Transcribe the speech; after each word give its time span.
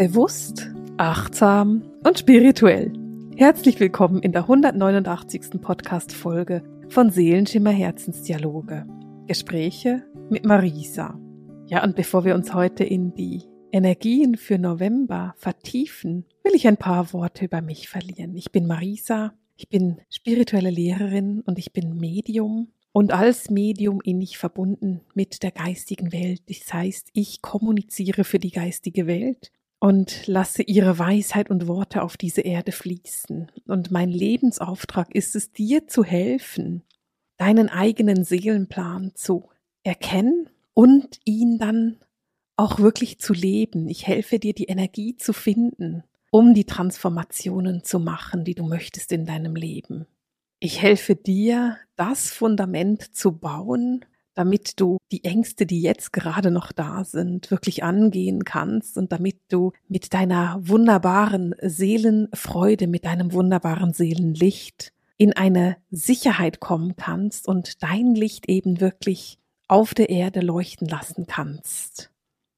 Bewusst, 0.00 0.70
achtsam 0.96 1.82
und 2.06 2.18
spirituell. 2.18 2.90
Herzlich 3.36 3.80
willkommen 3.80 4.22
in 4.22 4.32
der 4.32 4.44
189. 4.44 5.60
Podcast-Folge 5.60 6.62
von 6.88 7.10
Seelenschimmer 7.10 7.68
Herzensdialoge. 7.68 8.86
Gespräche 9.26 10.02
mit 10.30 10.46
Marisa. 10.46 11.20
Ja, 11.66 11.84
und 11.84 11.96
bevor 11.96 12.24
wir 12.24 12.34
uns 12.34 12.54
heute 12.54 12.82
in 12.82 13.12
die 13.12 13.42
Energien 13.72 14.38
für 14.38 14.56
November 14.56 15.34
vertiefen, 15.36 16.24
will 16.44 16.54
ich 16.54 16.66
ein 16.66 16.78
paar 16.78 17.12
Worte 17.12 17.44
über 17.44 17.60
mich 17.60 17.90
verlieren. 17.90 18.34
Ich 18.36 18.52
bin 18.52 18.66
Marisa, 18.66 19.34
ich 19.58 19.68
bin 19.68 20.00
spirituelle 20.08 20.70
Lehrerin 20.70 21.42
und 21.42 21.58
ich 21.58 21.74
bin 21.74 21.98
Medium 21.98 22.68
und 22.92 23.12
als 23.12 23.50
Medium 23.50 24.00
innig 24.02 24.38
verbunden 24.38 25.02
mit 25.12 25.42
der 25.42 25.50
geistigen 25.50 26.10
Welt. 26.10 26.40
Das 26.48 26.72
heißt, 26.72 27.10
ich 27.12 27.42
kommuniziere 27.42 28.24
für 28.24 28.38
die 28.38 28.50
geistige 28.50 29.06
Welt 29.06 29.52
und 29.80 30.26
lasse 30.26 30.62
ihre 30.62 30.98
Weisheit 30.98 31.50
und 31.50 31.66
Worte 31.66 32.02
auf 32.02 32.16
diese 32.16 32.42
Erde 32.42 32.70
fließen. 32.70 33.50
Und 33.66 33.90
mein 33.90 34.10
Lebensauftrag 34.10 35.14
ist 35.14 35.34
es, 35.34 35.52
dir 35.52 35.88
zu 35.88 36.04
helfen, 36.04 36.82
deinen 37.38 37.70
eigenen 37.70 38.22
Seelenplan 38.24 39.12
zu 39.14 39.48
erkennen 39.82 40.50
und 40.74 41.18
ihn 41.24 41.58
dann 41.58 41.96
auch 42.56 42.78
wirklich 42.78 43.18
zu 43.18 43.32
leben. 43.32 43.88
Ich 43.88 44.06
helfe 44.06 44.38
dir, 44.38 44.52
die 44.52 44.66
Energie 44.66 45.16
zu 45.16 45.32
finden, 45.32 46.04
um 46.30 46.52
die 46.52 46.66
Transformationen 46.66 47.82
zu 47.82 47.98
machen, 47.98 48.44
die 48.44 48.54
du 48.54 48.64
möchtest 48.64 49.10
in 49.12 49.24
deinem 49.24 49.56
Leben. 49.56 50.06
Ich 50.60 50.82
helfe 50.82 51.16
dir, 51.16 51.78
das 51.96 52.30
Fundament 52.30 53.16
zu 53.16 53.32
bauen, 53.32 54.04
damit 54.40 54.80
du 54.80 54.96
die 55.12 55.22
Ängste, 55.24 55.66
die 55.66 55.82
jetzt 55.82 56.14
gerade 56.14 56.50
noch 56.50 56.72
da 56.72 57.04
sind, 57.04 57.50
wirklich 57.50 57.84
angehen 57.84 58.44
kannst 58.44 58.96
und 58.96 59.12
damit 59.12 59.36
du 59.50 59.72
mit 59.86 60.14
deiner 60.14 60.56
wunderbaren 60.62 61.54
Seelenfreude, 61.60 62.86
mit 62.86 63.04
deinem 63.04 63.34
wunderbaren 63.34 63.92
Seelenlicht 63.92 64.94
in 65.18 65.34
eine 65.34 65.76
Sicherheit 65.90 66.58
kommen 66.58 66.96
kannst 66.96 67.46
und 67.46 67.82
dein 67.82 68.14
Licht 68.14 68.48
eben 68.48 68.80
wirklich 68.80 69.38
auf 69.68 69.92
der 69.92 70.08
Erde 70.08 70.40
leuchten 70.40 70.88
lassen 70.88 71.26
kannst. 71.26 72.10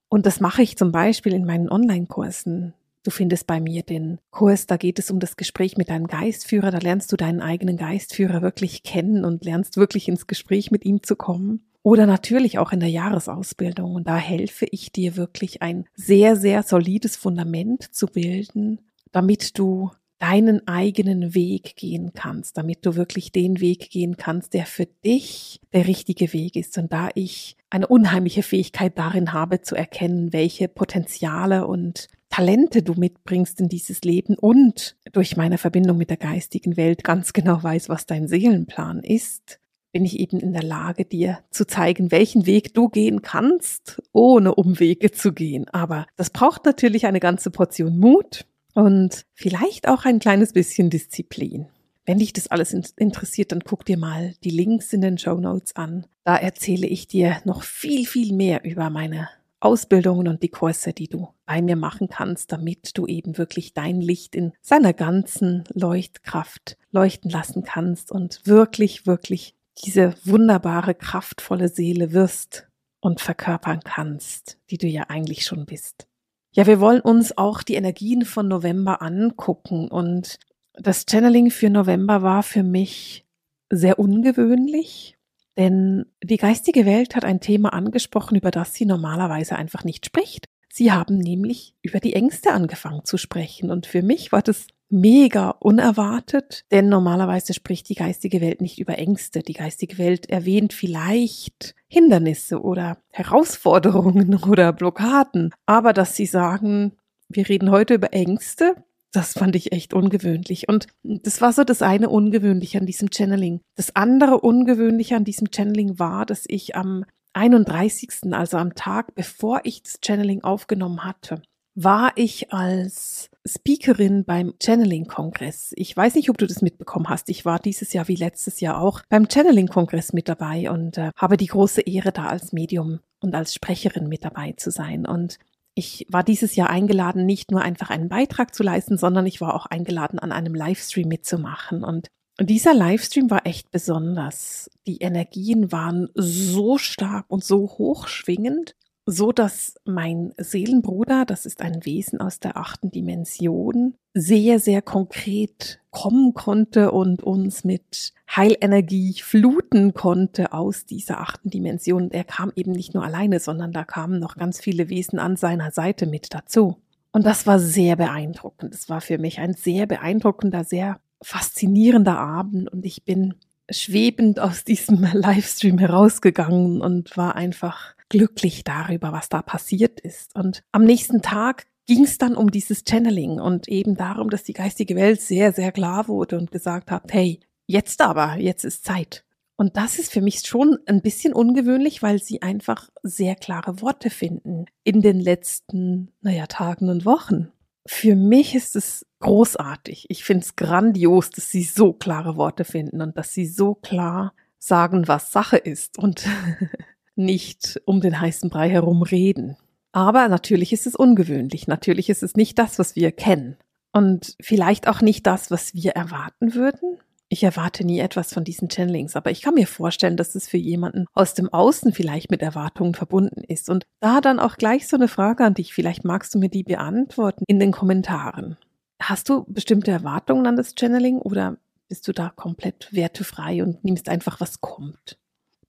Und 0.09 0.25
das 0.25 0.39
mache 0.39 0.63
ich 0.63 0.79
zum 0.79 0.93
Beispiel 0.93 1.33
in 1.33 1.45
meinen 1.45 1.69
Online-Kursen. 1.69 2.75
Du 3.03 3.11
findest 3.11 3.49
bei 3.49 3.61
mir 3.61 3.83
den 3.83 4.21
Kurs, 4.31 4.69
da 4.69 4.77
geht 4.77 5.01
es 5.01 5.11
um 5.11 5.19
das 5.19 5.37
Gespräch 5.37 5.77
mit 5.77 5.91
deinem 5.91 6.07
Geistführer. 6.07 6.71
Da 6.71 6.79
lernst 6.79 7.11
du 7.11 7.17
deinen 7.17 7.41
eigenen 7.41 7.77
Geistführer 7.77 8.41
wirklich 8.41 8.85
kennen 8.85 9.25
und 9.25 9.45
lernst 9.45 9.77
wirklich 9.77 10.07
ins 10.07 10.29
Gespräch 10.29 10.71
mit 10.71 10.85
ihm 10.85 11.03
zu 11.03 11.17
kommen. 11.17 11.65
Oder 11.83 12.07
natürlich 12.07 12.59
auch 12.59 12.73
in 12.73 12.81
der 12.81 12.89
Jahresausbildung. 12.89 13.95
Und 13.95 14.07
da 14.07 14.17
helfe 14.17 14.67
ich 14.71 14.93
dir 14.93 15.17
wirklich 15.17 15.63
ein 15.63 15.85
sehr, 15.95 16.37
sehr 16.37 16.63
solides 16.63 17.17
Fundament 17.17 17.95
zu 17.95 18.07
bilden, 18.07 18.81
damit 19.11 19.59
du 19.59 19.91
deinen 20.23 20.69
eigenen 20.69 21.35
Weg 21.35 21.75
gehen 21.75 22.13
kannst, 22.15 22.57
damit 22.57 22.87
du 22.87 22.95
wirklich 22.95 23.33
den 23.33 23.61
Weg 23.61 23.91
gehen 23.91 24.17
kannst, 24.17 24.55
der 24.55 24.67
für 24.67 24.87
dich 24.87 25.61
der 25.73 25.89
richtige 25.89 26.33
Weg 26.33 26.55
ist. 26.55 26.79
Und 26.79 26.93
da 26.93 27.09
ich 27.15 27.57
eine 27.71 27.89
unheimliche 27.89 28.45
Fähigkeit 28.45 28.97
darin 28.97 29.33
habe 29.33 29.63
zu 29.63 29.75
erkennen, 29.75 30.33
welche 30.33 30.69
Potenziale 30.69 31.67
und 31.67 32.07
Talente 32.29 32.85
du 32.85 32.95
mitbringst 32.95 33.61
in 33.61 33.69
dieses 33.69 34.03
Leben 34.03 34.37
und 34.39 34.97
durch 35.13 35.37
meine 35.37 35.59
Verbindung 35.59 35.99
mit 35.99 36.09
der 36.09 36.17
geistigen 36.19 36.77
Welt 36.77 37.03
ganz 37.03 37.33
genau 37.33 37.61
weiß, 37.61 37.89
was 37.89 38.07
dein 38.07 38.29
Seelenplan 38.29 39.01
ist, 39.01 39.59
bin 39.93 40.05
ich 40.05 40.19
eben 40.19 40.41
in 40.41 40.53
der 40.53 40.63
Lage, 40.63 41.05
dir 41.05 41.39
zu 41.51 41.67
zeigen, 41.67 42.11
welchen 42.11 42.47
Weg 42.47 42.75
du 42.75 42.89
gehen 42.89 43.23
kannst, 43.23 44.03
ohne 44.13 44.55
Umwege 44.55 45.13
zu 45.13 45.33
gehen. 45.33 45.69
Aber 45.69 46.07
das 46.17 46.31
braucht 46.31 46.65
natürlich 46.65 47.07
eine 47.07 47.21
ganze 47.21 47.51
Portion 47.51 47.99
Mut 47.99 48.47
und 48.75 49.27
vielleicht 49.35 49.89
auch 49.89 50.05
ein 50.05 50.19
kleines 50.19 50.53
bisschen 50.53 50.91
Disziplin. 50.91 51.67
Wenn 52.05 52.19
dich 52.19 52.33
das 52.33 52.49
alles 52.49 52.73
interessiert, 52.73 53.53
dann 53.53 53.61
guck 53.61 53.85
dir 53.85 53.97
mal 53.97 54.35
die 54.43 54.51
Links 54.51 54.93
in 54.93 55.03
den 55.03 55.19
Show 55.19 55.37
Notes 55.37 55.77
an. 55.77 56.07
Da 56.25 56.37
erzähle 56.37 56.87
ich 56.87 57.07
dir 57.07 57.41
noch 57.45 57.63
viel, 57.63 58.07
viel 58.07 58.35
mehr 58.35 58.65
über 58.65 58.91
meine 58.91 59.29
Ausbildungen 59.61 60.27
und 60.27 60.43
die 60.43 60.49
Kurse, 60.49 60.93
die 60.93 61.07
du 61.07 61.29
bei 61.47 61.63
mir 61.63 61.77
machen 61.77 62.09
kannst, 62.09 62.51
damit 62.51 62.99
du 62.99 63.07
eben 63.07 63.39
wirklich 63.39 63.75
dein 63.75 64.01
Licht 64.01 64.35
in 64.35 64.53
seiner 64.61 64.93
ganzen 64.93 65.63
Leuchtkraft 65.73 66.77
leuchten 66.91 67.31
lassen 67.31 67.63
kannst 67.63 68.11
und 68.11 68.41
wirklich, 68.45 69.07
wirklich 69.07 69.55
diese 69.85 70.15
wunderbare, 70.25 70.95
kraftvolle 70.95 71.69
Seele 71.69 72.13
wirst 72.13 72.69
und 73.01 73.21
verkörpern 73.21 73.81
kannst, 73.85 74.59
die 74.71 74.79
du 74.79 74.87
ja 74.87 75.05
eigentlich 75.09 75.45
schon 75.45 75.67
bist. 75.67 76.07
Ja, 76.53 76.67
wir 76.67 76.81
wollen 76.81 77.01
uns 77.01 77.37
auch 77.37 77.63
die 77.63 77.75
Energien 77.75 78.25
von 78.25 78.47
November 78.47 79.01
angucken 79.01 79.89
und 79.89 80.39
das 80.75 81.07
Channeling 81.09 81.51
für 81.51 81.71
November 81.71 82.23
war 82.23 82.43
für 82.43 82.63
mich 82.63 83.27
sehr 83.71 83.99
ungewöhnlich, 83.99 85.17
denn 85.57 86.07
die 86.23 86.37
geistige 86.37 86.87
Welt 86.87 87.17
hat 87.17 87.25
ein 87.25 87.41
Thema 87.41 87.73
angesprochen, 87.73 88.37
über 88.37 88.51
das 88.51 88.75
sie 88.75 88.87
normalerweise 88.87 89.57
einfach 89.57 89.85
nicht 89.85 90.07
spricht. 90.07 90.47
Sie 90.71 90.93
haben 90.93 91.19
nämlich 91.19 91.75
über 91.83 92.01
die 92.01 92.15
Ängste 92.15 92.53
angefangen 92.53 93.05
zu 93.05 93.19
sprechen 93.19 93.71
und 93.71 93.87
für 93.87 94.03
mich 94.03 94.33
war 94.33 94.43
das 94.43 94.67
mega 94.93 95.51
unerwartet, 95.51 96.65
denn 96.71 96.89
normalerweise 96.89 97.55
spricht 97.55 97.89
die 97.89 97.95
geistige 97.95 98.41
Welt 98.41 98.61
nicht 98.61 98.79
über 98.79 98.99
Ängste. 98.99 99.41
Die 99.41 99.55
geistige 99.55 99.99
Welt 99.99 100.29
erwähnt 100.29 100.73
vielleicht 100.73 101.75
Hindernisse 101.89 102.61
oder 102.61 102.99
Herausforderungen 103.11 104.37
oder 104.49 104.73
Blockaden, 104.73 105.53
aber 105.67 105.93
dass 105.93 106.15
sie 106.15 106.27
sagen, 106.27 106.93
wir 107.29 107.49
reden 107.49 107.71
heute 107.71 107.95
über 107.95 108.13
Ängste, 108.13 108.77
das 109.13 109.35
fand 109.35 109.57
ich 109.57 109.73
echt 109.73 109.93
ungewöhnlich. 109.93 110.69
Und 110.69 110.87
das 111.03 111.41
war 111.41 111.53
so 111.53 111.65
das 111.65 111.83
eine 111.83 112.09
Ungewöhnliche 112.09 112.79
an 112.79 112.87
diesem 112.87 113.11
Channeling. 113.11 113.61
Das 113.77 113.95
andere 113.95 114.41
Ungewöhnliche 114.41 115.17
an 115.17 115.25
diesem 115.25 115.49
Channeling 115.53 115.99
war, 115.99 116.25
dass 116.25 116.45
ich 116.49 116.77
am 116.77 117.05
31., 117.35 118.33
also 118.33 118.57
am 118.57 118.75
Tag, 118.75 119.15
bevor 119.15 119.61
ich 119.65 119.83
das 119.83 119.99
Channeling 120.05 120.43
aufgenommen 120.45 121.05
hatte, 121.05 121.43
war 121.75 122.13
ich 122.17 122.53
als 122.53 123.31
Speakerin 123.47 124.25
beim 124.25 124.55
Channeling-Kongress. 124.63 125.73
Ich 125.77 125.97
weiß 125.97 126.15
nicht, 126.15 126.31
ob 126.31 126.39
du 126.39 126.47
das 126.47 126.63
mitbekommen 126.63 127.09
hast. 127.09 127.29
Ich 127.29 127.45
war 127.45 127.59
dieses 127.59 127.93
Jahr 127.93 128.09
wie 128.09 128.17
letztes 128.17 128.61
Jahr 128.61 128.81
auch 128.81 129.03
beim 129.09 129.29
Channeling-Kongress 129.29 130.13
mit 130.13 130.29
dabei 130.29 130.71
und 130.71 130.99
äh, 130.99 131.11
habe 131.17 131.37
die 131.37 131.47
große 131.47 131.81
Ehre, 131.83 132.13
da 132.13 132.27
als 132.27 132.53
Medium 132.53 133.01
und 133.21 133.35
als 133.35 133.55
Sprecherin 133.55 134.09
mit 134.09 134.25
dabei 134.25 134.53
zu 134.57 134.71
sein. 134.71 135.07
Und 135.07 135.39
ich 135.75 136.07
war 136.11 136.23
dieses 136.23 136.55
Jahr 136.55 136.71
eingeladen, 136.71 137.25
nicht 137.25 137.51
nur 137.51 137.63
einfach 137.63 137.91
einen 137.91 138.09
Beitrag 138.09 138.55
zu 138.55 138.63
leisten, 138.63 138.99
sondern 138.99 139.27
ich 139.27 139.41
war 139.41 139.55
auch 139.55 139.67
eingeladen, 139.67 140.19
an 140.19 140.31
einem 140.31 140.55
Livestream 140.55 141.09
mitzumachen. 141.09 141.83
Und 141.83 142.09
dieser 142.39 142.75
Livestream 142.75 143.31
war 143.31 143.47
echt 143.47 143.71
besonders. 143.71 144.71
Die 144.87 144.99
Energien 144.99 145.73
waren 145.73 146.11
so 146.15 146.79
stark 146.79 147.25
und 147.29 147.45
so 147.45 147.63
hochschwingend 147.63 148.75
so 149.07 149.33
dass 149.33 149.75
mein 149.85 150.33
Seelenbruder, 150.39 151.25
das 151.25 151.47
ist 151.47 151.61
ein 151.61 151.85
Wesen 151.85 152.21
aus 152.21 152.39
der 152.39 152.57
achten 152.57 152.91
Dimension, 152.91 153.95
sehr, 154.15 154.61
sehr 154.61 154.83
konkret 154.83 155.81
kommen 155.91 156.35
konnte 156.35 156.93
und 156.93 157.23
uns 157.23 157.65
mit 157.65 158.13
Heilenergie 158.35 159.15
fluten 159.21 159.95
konnte 159.95 160.53
aus 160.53 160.87
dieser 160.87 161.21
achten 161.21 161.51
Dimension. 161.51 162.11
Er 162.11 162.25
kam 162.25 162.53
eben 162.55 162.73
nicht 162.73 162.95
nur 162.95 163.05
alleine, 163.05 163.41
sondern 163.41 163.73
da 163.73 163.85
kamen 163.85 164.21
noch 164.21 164.37
ganz 164.37 164.61
viele 164.61 164.89
Wesen 164.89 165.19
an 165.19 165.37
seiner 165.37 165.71
Seite 165.71 166.07
mit 166.07 166.33
dazu. 166.33 166.77
Und 167.11 167.27
das 167.27 167.47
war 167.47 167.59
sehr 167.59 167.97
beeindruckend. 167.97 168.73
Das 168.73 168.89
war 168.89 169.01
für 169.01 169.19
mich 169.19 169.39
ein 169.39 169.55
sehr 169.55 169.87
beeindruckender, 169.87 170.65
sehr 170.65 171.01
faszinierender 171.23 172.19
Abend 172.19 172.73
und 172.73 172.85
ich 172.85 173.05
bin 173.05 173.35
schwebend 173.71 174.41
aus 174.41 174.65
diesem 174.65 175.03
Livestream 175.13 175.79
herausgegangen 175.79 176.81
und 176.81 177.17
war 177.17 177.37
einfach 177.37 177.95
glücklich 178.13 178.63
darüber, 178.63 179.11
was 179.11 179.31
da 179.31 179.41
passiert 179.41 179.99
ist. 179.99 180.37
Und 180.37 180.63
am 180.71 180.85
nächsten 180.85 181.23
Tag 181.23 181.67
ging 181.87 182.05
es 182.05 182.19
dann 182.19 182.37
um 182.37 182.51
dieses 182.51 182.85
Channeling 182.87 183.41
und 183.41 183.69
eben 183.69 183.97
darum, 183.97 184.29
dass 184.29 184.43
die 184.43 184.53
geistige 184.53 184.97
Welt 184.97 185.23
sehr, 185.23 185.53
sehr 185.53 185.73
klar 185.73 186.09
wurde 186.09 186.37
und 186.37 186.53
gesagt 186.53 186.91
hat, 186.91 187.11
hey, 187.11 187.41
jetzt 187.67 188.03
aber, 188.03 188.37
jetzt 188.37 188.65
ist 188.65 188.85
Zeit. 188.85 189.25
Und 189.57 189.79
das 189.79 189.99
ist 189.99 190.13
für 190.13 190.21
mich 190.21 190.41
schon 190.47 190.79
ein 190.85 191.01
bisschen 191.01 191.33
ungewöhnlich, 191.33 192.03
weil 192.03 192.23
sie 192.23 192.43
einfach 192.43 192.91
sehr 193.03 193.35
klare 193.35 193.81
Worte 193.81 194.11
finden 194.11 194.67
in 194.85 195.01
den 195.01 195.19
letzten, 195.19 196.13
naja, 196.21 196.47
Tagen 196.47 196.91
und 196.91 197.07
Wochen. 197.07 197.51
Für 197.87 198.15
mich 198.15 198.55
ist 198.55 198.77
es 198.77 199.07
großartig. 199.21 200.05
Ich 200.11 200.23
finde 200.23 200.45
es 200.45 200.57
grandios, 200.57 201.31
dass 201.31 201.51
sie 201.51 201.63
so 201.63 201.95
klare 201.95 202.37
Worte 202.37 202.65
finden 202.65 203.01
und 203.01 203.17
dass 203.17 203.33
sie 203.33 203.47
so 203.47 203.75
klar 203.75 204.35
sagen, 204.59 205.09
was 205.09 205.33
Sache 205.33 205.57
ist. 205.57 205.99
Und 205.99 206.27
nicht 207.17 207.81
um 207.85 208.01
den 208.01 208.21
heißen 208.21 208.51
Brei 208.51 208.71
herum 208.71 209.03
reden. 209.03 209.57
Aber 209.93 210.29
natürlich 210.29 210.73
ist 210.73 210.87
es 210.87 210.97
ungewöhnlich. 210.97 211.67
Natürlich 211.69 212.09
ist 212.09 212.23
es 212.23 212.35
nicht 212.35 212.59
das, 212.59 212.79
was 212.79 212.97
wir 212.97 213.13
kennen. 213.13 213.57
Und 213.93 214.37
vielleicht 214.41 214.89
auch 214.89 215.03
nicht 215.03 215.27
das, 215.27 215.51
was 215.51 215.75
wir 215.75 215.93
erwarten 215.93 216.55
würden. 216.55 216.99
Ich 217.29 217.45
erwarte 217.45 217.85
nie 217.85 217.99
etwas 217.99 218.33
von 218.33 218.45
diesen 218.45 218.69
Channelings, 218.69 219.17
aber 219.17 219.31
ich 219.31 219.41
kann 219.41 219.55
mir 219.55 219.67
vorstellen, 219.67 220.19
dass 220.19 220.35
es 220.35 220.49
für 220.49 220.59
jemanden 220.59 221.07
aus 221.15 221.33
dem 221.33 221.51
Außen 221.51 221.93
vielleicht 221.93 222.31
mit 222.31 222.43
Erwartungen 222.43 222.95
verbunden 222.95 223.43
ist. 223.43 223.71
Und 223.71 223.85
da 224.01 224.21
dann 224.21 224.39
auch 224.39 224.57
gleich 224.57 224.87
so 224.87 224.97
eine 224.97 225.09
Frage 225.09 225.45
an 225.45 225.55
dich. 225.55 225.73
Vielleicht 225.73 226.05
magst 226.05 226.35
du 226.35 226.39
mir 226.39 226.51
die 226.51 226.63
beantworten 226.63 227.45
in 227.47 227.59
den 227.59 227.73
Kommentaren. 227.73 228.57
Hast 229.01 229.29
du 229.29 229.45
bestimmte 229.47 229.91
Erwartungen 229.91 230.47
an 230.47 230.57
das 230.57 230.75
Channeling 230.79 231.19
oder 231.19 231.57
bist 231.89 232.07
du 232.09 232.13
da 232.13 232.31
komplett 232.31 232.89
wertefrei 232.93 233.63
und 233.63 233.85
nimmst 233.85 234.09
einfach, 234.09 234.41
was 234.41 234.61
kommt? 234.61 235.19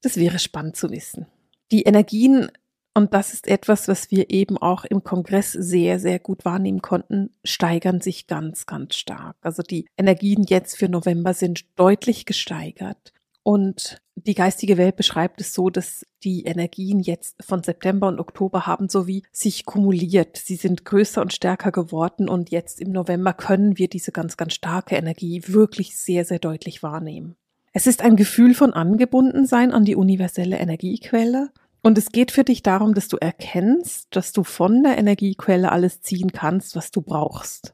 Das 0.04 0.18
wäre 0.18 0.38
spannend 0.38 0.76
zu 0.76 0.92
wissen. 0.92 1.26
Die 1.72 1.82
Energien 1.84 2.50
und 2.96 3.14
das 3.16 3.34
ist 3.34 3.48
etwas, 3.48 3.88
was 3.88 4.12
wir 4.12 4.30
eben 4.30 4.58
auch 4.60 4.86
im 4.86 5.04
Kongress 5.04 5.52
sehr, 5.52 6.00
sehr 6.00 6.20
gut 6.20 6.46
wahrnehmen 6.46 6.84
konnten, 6.84 7.32
steigern 7.44 8.02
sich 8.02 8.28
ganz, 8.28 8.68
ganz 8.68 8.96
stark. 8.96 9.36
Also 9.42 9.64
die 9.64 9.88
Energien 9.98 10.44
jetzt 10.44 10.78
für 10.78 10.90
November 10.90 11.34
sind 11.34 11.66
deutlich 11.76 12.26
gesteigert. 12.26 13.14
Und 13.42 14.02
die 14.16 14.36
geistige 14.36 14.78
Welt 14.78 14.96
beschreibt 14.96 15.42
es 15.42 15.54
so, 15.54 15.72
dass 15.72 16.06
die 16.24 16.44
Energien 16.44 17.00
jetzt 17.00 17.44
von 17.44 17.64
September 17.64 18.08
und 18.08 18.20
Oktober 18.20 18.68
haben 18.68 18.88
sowie 18.90 19.24
sich 19.32 19.66
kumuliert. 19.66 20.38
Sie 20.38 20.56
sind 20.56 20.86
größer 20.86 21.22
und 21.22 21.34
stärker 21.34 21.72
geworden 21.72 22.30
und 22.30 22.52
jetzt 22.52 22.80
im 22.80 22.92
November 22.92 23.34
können 23.34 23.78
wir 23.78 23.90
diese 23.90 24.12
ganz, 24.12 24.38
ganz 24.38 24.54
starke 24.54 24.96
Energie 24.96 25.42
wirklich 25.48 25.98
sehr, 25.98 26.26
sehr 26.26 26.40
deutlich 26.40 26.84
wahrnehmen. 26.84 27.36
Es 27.76 27.88
ist 27.88 28.04
ein 28.04 28.16
Gefühl 28.16 28.54
von 28.54 28.72
Angebundensein 28.72 29.72
an 29.72 29.84
die 29.84 29.96
universelle 29.96 30.60
Energiequelle 30.60 31.50
und 31.82 31.98
es 31.98 32.12
geht 32.12 32.30
für 32.30 32.44
dich 32.44 32.62
darum, 32.62 32.94
dass 32.94 33.08
du 33.08 33.18
erkennst, 33.18 34.16
dass 34.16 34.32
du 34.32 34.44
von 34.44 34.84
der 34.84 35.00
Energiequelle 35.00 35.72
alles 35.72 36.02
ziehen 36.02 36.32
kannst, 36.32 36.76
was 36.76 36.92
du 36.92 37.02
brauchst. 37.02 37.74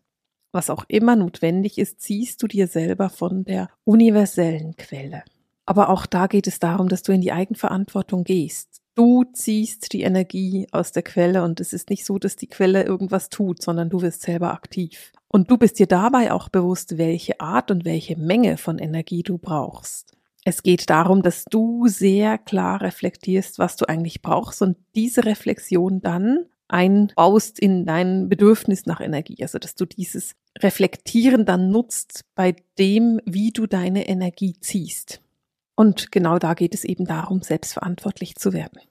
Was 0.54 0.69
auch 0.69 0.86
immer 0.88 1.18
notwendig 1.18 1.78
ist, 1.78 2.00
ziehst 2.00 2.42
du 2.42 2.48
dir 2.48 2.68
selber 2.68 3.10
von 3.10 3.44
der 3.44 3.69
universellen 3.84 4.78
Quelle. 4.78 5.24
Aber 5.66 5.90
auch 5.90 6.06
da 6.06 6.28
geht 6.28 6.48
es 6.48 6.60
darum, 6.60 6.88
dass 6.88 7.04
du 7.04 7.12
in 7.12 7.22
die 7.22 7.34
Eigenverantwortung 7.34 8.24
gehst. 8.24 8.69
Du 9.00 9.24
ziehst 9.31 9.94
die 9.94 10.01
Energie 10.01 10.68
aus 10.74 10.92
der 10.92 11.04
Quelle 11.04 11.44
und 11.44 11.62
es 11.62 11.72
ist 11.72 11.90
nicht 11.90 12.06
so, 12.06 12.19
dass 12.19 12.36
die 12.36 12.48
Quelle 12.48 12.84
irgendwas 12.84 13.30
tut, 13.30 13.62
sondern 13.62 13.90
du 13.90 14.01
wirst 14.01 14.24
selber 14.24 14.51
aktiv. 14.51 15.13
Und 15.30 15.50
du 15.50 15.57
bist 15.57 15.80
dir 15.80 15.88
dabei 15.88 16.34
auch 16.34 16.50
bewusst, 16.50 16.98
welche 16.98 17.40
Art 17.40 17.72
und 17.72 17.86
welche 17.86 18.18
Menge 18.18 18.57
von 18.57 18.78
Energie 18.78 19.24
du 19.24 19.38
brauchst. 19.38 20.18
Es 20.44 20.63
geht 20.63 20.90
darum, 20.90 21.22
dass 21.22 21.46
du 21.46 21.88
sehr 21.88 22.38
klar 22.38 22.81
reflektierst, 22.81 23.57
was 23.57 23.78
du 23.78 23.88
eigentlich 23.88 24.22
brauchst 24.22 24.62
und 24.62 24.75
diese 24.96 25.24
Reflexion 25.24 26.02
dann 26.02 26.48
einbaust 26.68 27.57
in 27.57 27.86
dein 27.86 28.28
Bedürfnis 28.28 28.86
nach 28.86 29.00
Energie. 29.00 29.38
Also, 29.42 29.60
dass 29.60 29.75
du 29.75 29.86
dieses 29.86 30.36
Reflektieren 30.57 31.45
dann 31.45 31.69
nutzt 31.72 32.25
bei 32.36 32.54
dem, 32.78 33.22
wie 33.24 33.52
du 33.52 33.66
deine 33.66 34.10
Energie 34.10 34.57
ziehst. 34.60 35.22
Und 35.75 36.12
genau 36.12 36.38
da 36.38 36.54
geht 36.54 36.74
es 36.74 36.84
eben 36.84 37.06
darum, 37.06 37.42
selbstverantwortlich 37.42 38.36
zu 38.36 38.52
werden. 38.52 38.81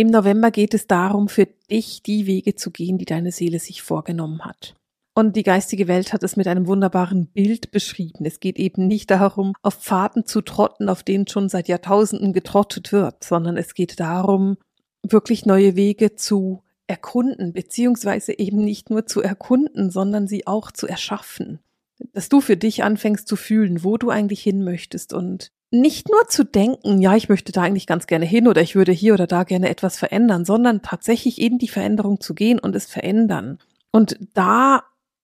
Im 0.00 0.06
November 0.06 0.50
geht 0.50 0.72
es 0.72 0.86
darum, 0.86 1.28
für 1.28 1.44
dich 1.70 2.02
die 2.02 2.26
Wege 2.26 2.54
zu 2.54 2.70
gehen, 2.70 2.96
die 2.96 3.04
deine 3.04 3.32
Seele 3.32 3.58
sich 3.58 3.82
vorgenommen 3.82 4.46
hat. 4.46 4.74
Und 5.14 5.36
die 5.36 5.42
geistige 5.42 5.88
Welt 5.88 6.14
hat 6.14 6.22
es 6.22 6.36
mit 6.36 6.46
einem 6.46 6.66
wunderbaren 6.66 7.26
Bild 7.26 7.70
beschrieben. 7.70 8.24
Es 8.24 8.40
geht 8.40 8.58
eben 8.58 8.86
nicht 8.86 9.10
darum, 9.10 9.52
auf 9.60 9.74
Pfaden 9.74 10.24
zu 10.24 10.40
trotten, 10.40 10.88
auf 10.88 11.02
denen 11.02 11.26
schon 11.26 11.50
seit 11.50 11.68
Jahrtausenden 11.68 12.32
getrottet 12.32 12.92
wird, 12.92 13.22
sondern 13.24 13.58
es 13.58 13.74
geht 13.74 14.00
darum, 14.00 14.56
wirklich 15.06 15.44
neue 15.44 15.76
Wege 15.76 16.14
zu 16.16 16.62
erkunden, 16.86 17.52
beziehungsweise 17.52 18.38
eben 18.38 18.64
nicht 18.64 18.88
nur 18.88 19.04
zu 19.04 19.20
erkunden, 19.20 19.90
sondern 19.90 20.26
sie 20.26 20.46
auch 20.46 20.72
zu 20.72 20.86
erschaffen. 20.86 21.58
Dass 22.14 22.30
du 22.30 22.40
für 22.40 22.56
dich 22.56 22.82
anfängst 22.84 23.28
zu 23.28 23.36
fühlen, 23.36 23.84
wo 23.84 23.98
du 23.98 24.08
eigentlich 24.08 24.42
hin 24.42 24.64
möchtest 24.64 25.12
und 25.12 25.52
nicht 25.70 26.08
nur 26.08 26.26
zu 26.28 26.44
denken, 26.44 27.00
ja, 27.00 27.14
ich 27.16 27.28
möchte 27.28 27.52
da 27.52 27.62
eigentlich 27.62 27.86
ganz 27.86 28.06
gerne 28.06 28.26
hin 28.26 28.48
oder 28.48 28.60
ich 28.60 28.74
würde 28.74 28.92
hier 28.92 29.14
oder 29.14 29.26
da 29.26 29.44
gerne 29.44 29.68
etwas 29.68 29.98
verändern, 29.98 30.44
sondern 30.44 30.82
tatsächlich 30.82 31.40
in 31.40 31.58
die 31.58 31.68
Veränderung 31.68 32.20
zu 32.20 32.34
gehen 32.34 32.58
und 32.58 32.74
es 32.74 32.86
verändern. 32.86 33.58
Und 33.92 34.18
da 34.34 34.82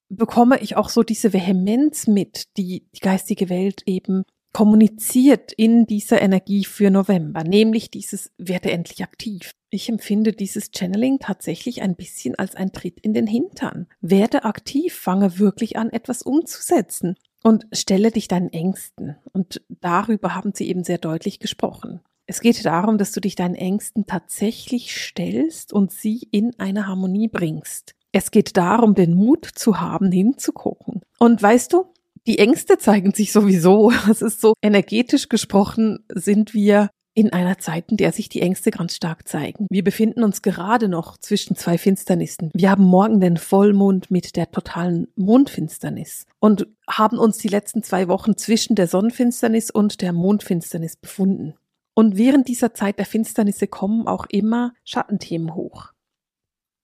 bekomme 0.08 0.60
ich 0.60 0.76
auch 0.76 0.88
so 0.88 1.02
diese 1.02 1.32
Vehemenz 1.32 2.06
mit, 2.06 2.56
die 2.56 2.86
die 2.94 3.00
geistige 3.00 3.48
Welt 3.48 3.82
eben 3.86 4.22
kommuniziert 4.52 5.52
in 5.52 5.84
dieser 5.84 6.22
Energie 6.22 6.64
für 6.64 6.90
November, 6.90 7.44
nämlich 7.44 7.90
dieses 7.90 8.30
werde 8.38 8.70
endlich 8.70 9.02
aktiv. 9.02 9.50
Ich 9.68 9.88
empfinde 9.88 10.32
dieses 10.32 10.70
Channeling 10.74 11.18
tatsächlich 11.18 11.82
ein 11.82 11.96
bisschen 11.96 12.36
als 12.36 12.54
ein 12.54 12.72
Tritt 12.72 13.00
in 13.00 13.12
den 13.12 13.26
Hintern. 13.26 13.88
Werde 14.00 14.44
aktiv, 14.44 14.94
fange 14.94 15.38
wirklich 15.38 15.76
an, 15.76 15.90
etwas 15.90 16.22
umzusetzen 16.22 17.16
und 17.46 17.68
stelle 17.72 18.10
dich 18.10 18.26
deinen 18.26 18.52
Ängsten. 18.52 19.14
Und 19.32 19.62
darüber 19.68 20.34
haben 20.34 20.50
sie 20.52 20.68
eben 20.68 20.82
sehr 20.82 20.98
deutlich 20.98 21.38
gesprochen. 21.38 22.00
Es 22.26 22.40
geht 22.40 22.66
darum, 22.66 22.98
dass 22.98 23.12
du 23.12 23.20
dich 23.20 23.36
deinen 23.36 23.54
Ängsten 23.54 24.04
tatsächlich 24.04 24.92
stellst 24.92 25.72
und 25.72 25.92
sie 25.92 26.26
in 26.32 26.58
eine 26.58 26.88
Harmonie 26.88 27.28
bringst. 27.28 27.94
Es 28.10 28.32
geht 28.32 28.56
darum, 28.56 28.96
den 28.96 29.14
Mut 29.14 29.44
zu 29.44 29.78
haben, 29.80 30.10
hinzugucken. 30.10 31.02
Und 31.20 31.40
weißt 31.40 31.72
du, 31.72 31.84
die 32.26 32.40
Ängste 32.40 32.78
zeigen 32.78 33.12
sich 33.14 33.30
sowieso. 33.30 33.92
Es 34.10 34.22
ist 34.22 34.40
so 34.40 34.54
energetisch 34.60 35.28
gesprochen, 35.28 36.04
sind 36.12 36.52
wir 36.52 36.90
in 37.16 37.32
einer 37.32 37.56
Zeit, 37.56 37.90
in 37.90 37.96
der 37.96 38.12
sich 38.12 38.28
die 38.28 38.42
Ängste 38.42 38.70
ganz 38.70 38.94
stark 38.94 39.26
zeigen. 39.26 39.66
Wir 39.70 39.82
befinden 39.82 40.22
uns 40.22 40.42
gerade 40.42 40.86
noch 40.86 41.16
zwischen 41.16 41.56
zwei 41.56 41.78
Finsternissen. 41.78 42.50
Wir 42.52 42.70
haben 42.70 42.84
morgen 42.84 43.20
den 43.20 43.38
Vollmond 43.38 44.10
mit 44.10 44.36
der 44.36 44.50
totalen 44.50 45.08
Mondfinsternis 45.16 46.26
und 46.40 46.66
haben 46.88 47.18
uns 47.18 47.38
die 47.38 47.48
letzten 47.48 47.82
zwei 47.82 48.08
Wochen 48.08 48.36
zwischen 48.36 48.76
der 48.76 48.86
Sonnenfinsternis 48.86 49.70
und 49.70 50.02
der 50.02 50.12
Mondfinsternis 50.12 50.96
befunden. 50.96 51.54
Und 51.94 52.18
während 52.18 52.48
dieser 52.48 52.74
Zeit 52.74 52.98
der 52.98 53.06
Finsternisse 53.06 53.66
kommen 53.66 54.06
auch 54.06 54.26
immer 54.28 54.74
Schattenthemen 54.84 55.54
hoch. 55.54 55.92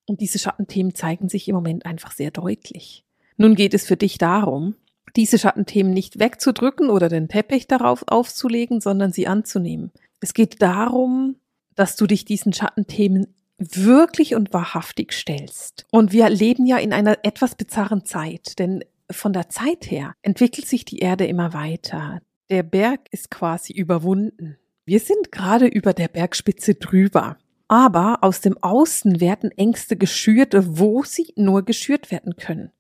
Und 0.07 0.23
diese 0.23 0.39
Schattenthemen 0.39 0.95
zeigen 0.95 1.29
sich 1.29 1.47
im 1.47 1.55
Moment 1.55 1.85
einfach 1.85 2.13
sehr 2.13 2.31
deutlich. 2.31 3.05
Nun 3.37 3.55
geht 3.55 3.75
es 3.75 3.85
für 3.85 3.99
dich 3.99 4.17
darum, 4.17 4.77
diese 5.15 5.39
Schattenthemen 5.39 5.93
nicht 5.93 6.19
wegzudrücken 6.19 6.89
oder 6.89 7.11
den 7.11 7.29
Teppich 7.29 7.67
darauf 7.67 8.05
aufzulegen, 8.07 8.81
sondern 8.81 9.13
sie 9.13 9.27
anzunehmen. 9.27 9.93
Es 10.23 10.35
geht 10.35 10.63
darum, 10.63 11.37
dass 11.75 11.97
du 11.97 12.07
dich 12.07 12.25
diesen 12.25 12.53
Schattenthemen 12.53 13.35
wirklich 13.59 14.35
und 14.35 14.53
wahrhaftig 14.53 15.13
stellst. 15.13 15.85
Und 15.91 16.13
wir 16.13 16.29
leben 16.31 16.65
ja 16.65 16.79
in 16.79 16.93
einer 16.93 17.19
etwas 17.25 17.57
bizarren 17.57 18.05
Zeit, 18.05 18.59
denn 18.59 18.85
von 19.11 19.33
der 19.33 19.51
Zeit 19.51 19.91
her 19.91 20.15
entwickelt 20.23 20.67
sich 20.67 20.85
die 20.85 21.01
Erde 21.01 21.27
immer 21.27 21.53
weiter. 21.53 22.21
Der 22.51 22.63
Berg 22.63 23.01
ist 23.11 23.31
quasi 23.31 23.73
überwunden. 23.73 24.59
Wir 24.85 25.01
sind 25.01 25.33
gerade 25.33 25.67
über 25.67 25.93
der 25.93 26.09
Bergspitze 26.09 26.75
drüber. 26.75 27.37
Aber 27.69 28.19
aus 28.23 28.41
dem 28.41 28.63
Außen 28.63 29.21
werden 29.21 29.51
Ängste 29.53 29.97
geschürt, 29.97 30.55
wo 30.59 31.03
sie 31.05 31.33
nur 31.37 31.65
geschürt 31.65 32.11
werden 32.11 32.37
können. 32.37 32.71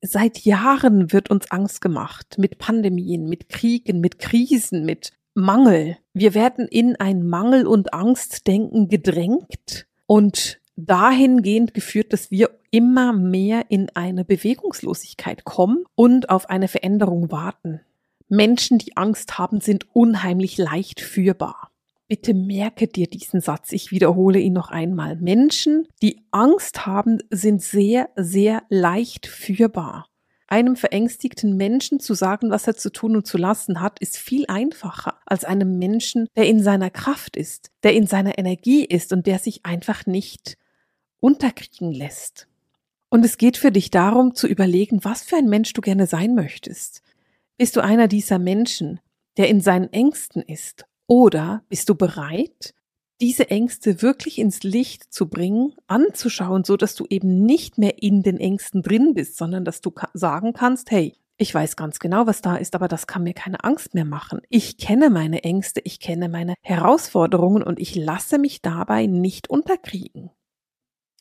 Seit 0.00 0.38
Jahren 0.38 1.12
wird 1.12 1.28
uns 1.30 1.50
Angst 1.50 1.80
gemacht 1.80 2.36
mit 2.38 2.58
Pandemien, 2.58 3.28
mit 3.28 3.48
Kriegen, 3.48 4.00
mit 4.00 4.20
Krisen, 4.20 4.84
mit 4.84 5.10
Mangel. 5.38 5.96
Wir 6.14 6.34
werden 6.34 6.66
in 6.66 6.96
ein 6.96 7.24
Mangel- 7.24 7.68
und 7.68 7.94
Angstdenken 7.94 8.88
gedrängt 8.88 9.86
und 10.06 10.60
dahingehend 10.74 11.74
geführt, 11.74 12.12
dass 12.12 12.32
wir 12.32 12.50
immer 12.72 13.12
mehr 13.12 13.66
in 13.68 13.88
eine 13.94 14.24
Bewegungslosigkeit 14.24 15.44
kommen 15.44 15.84
und 15.94 16.28
auf 16.28 16.50
eine 16.50 16.66
Veränderung 16.66 17.30
warten. 17.30 17.80
Menschen, 18.28 18.78
die 18.78 18.96
Angst 18.96 19.38
haben, 19.38 19.60
sind 19.60 19.86
unheimlich 19.94 20.58
leicht 20.58 21.00
führbar. 21.00 21.70
Bitte 22.08 22.34
merke 22.34 22.88
dir 22.88 23.06
diesen 23.06 23.40
Satz. 23.40 23.70
Ich 23.70 23.92
wiederhole 23.92 24.40
ihn 24.40 24.54
noch 24.54 24.70
einmal. 24.70 25.16
Menschen, 25.16 25.86
die 26.02 26.20
Angst 26.32 26.84
haben, 26.84 27.18
sind 27.30 27.62
sehr, 27.62 28.08
sehr 28.16 28.64
leicht 28.70 29.26
führbar. 29.26 30.08
Einem 30.50 30.76
verängstigten 30.76 31.58
Menschen 31.58 32.00
zu 32.00 32.14
sagen, 32.14 32.50
was 32.50 32.66
er 32.66 32.74
zu 32.74 32.90
tun 32.90 33.16
und 33.16 33.26
zu 33.26 33.36
lassen 33.36 33.82
hat, 33.82 33.98
ist 33.98 34.16
viel 34.16 34.46
einfacher 34.48 35.20
als 35.26 35.44
einem 35.44 35.78
Menschen, 35.78 36.26
der 36.36 36.46
in 36.46 36.62
seiner 36.62 36.88
Kraft 36.88 37.36
ist, 37.36 37.70
der 37.82 37.92
in 37.92 38.06
seiner 38.06 38.38
Energie 38.38 38.82
ist 38.82 39.12
und 39.12 39.26
der 39.26 39.38
sich 39.38 39.66
einfach 39.66 40.06
nicht 40.06 40.56
unterkriegen 41.20 41.92
lässt. 41.92 42.48
Und 43.10 43.26
es 43.26 43.36
geht 43.36 43.58
für 43.58 43.70
dich 43.70 43.90
darum 43.90 44.34
zu 44.34 44.46
überlegen, 44.46 45.04
was 45.04 45.22
für 45.22 45.36
ein 45.36 45.50
Mensch 45.50 45.74
du 45.74 45.82
gerne 45.82 46.06
sein 46.06 46.34
möchtest. 46.34 47.02
Bist 47.58 47.76
du 47.76 47.82
einer 47.82 48.08
dieser 48.08 48.38
Menschen, 48.38 49.00
der 49.36 49.48
in 49.48 49.60
seinen 49.60 49.92
Ängsten 49.92 50.40
ist 50.40 50.86
oder 51.06 51.62
bist 51.68 51.90
du 51.90 51.94
bereit, 51.94 52.74
diese 53.20 53.50
Ängste 53.50 54.02
wirklich 54.02 54.38
ins 54.38 54.62
Licht 54.62 55.12
zu 55.12 55.28
bringen, 55.28 55.74
anzuschauen, 55.86 56.64
so 56.64 56.76
dass 56.76 56.94
du 56.94 57.06
eben 57.08 57.44
nicht 57.44 57.78
mehr 57.78 58.02
in 58.02 58.22
den 58.22 58.38
Ängsten 58.38 58.82
drin 58.82 59.14
bist, 59.14 59.36
sondern 59.36 59.64
dass 59.64 59.80
du 59.80 59.92
sagen 60.14 60.52
kannst, 60.52 60.90
hey, 60.90 61.14
ich 61.36 61.54
weiß 61.54 61.76
ganz 61.76 62.00
genau, 62.00 62.26
was 62.26 62.42
da 62.42 62.56
ist, 62.56 62.74
aber 62.74 62.88
das 62.88 63.06
kann 63.06 63.22
mir 63.22 63.32
keine 63.32 63.62
Angst 63.62 63.94
mehr 63.94 64.04
machen. 64.04 64.40
Ich 64.48 64.76
kenne 64.76 65.08
meine 65.08 65.44
Ängste, 65.44 65.80
ich 65.84 66.00
kenne 66.00 66.28
meine 66.28 66.54
Herausforderungen 66.62 67.62
und 67.62 67.78
ich 67.78 67.94
lasse 67.94 68.38
mich 68.38 68.60
dabei 68.60 69.06
nicht 69.06 69.48
unterkriegen. 69.48 70.30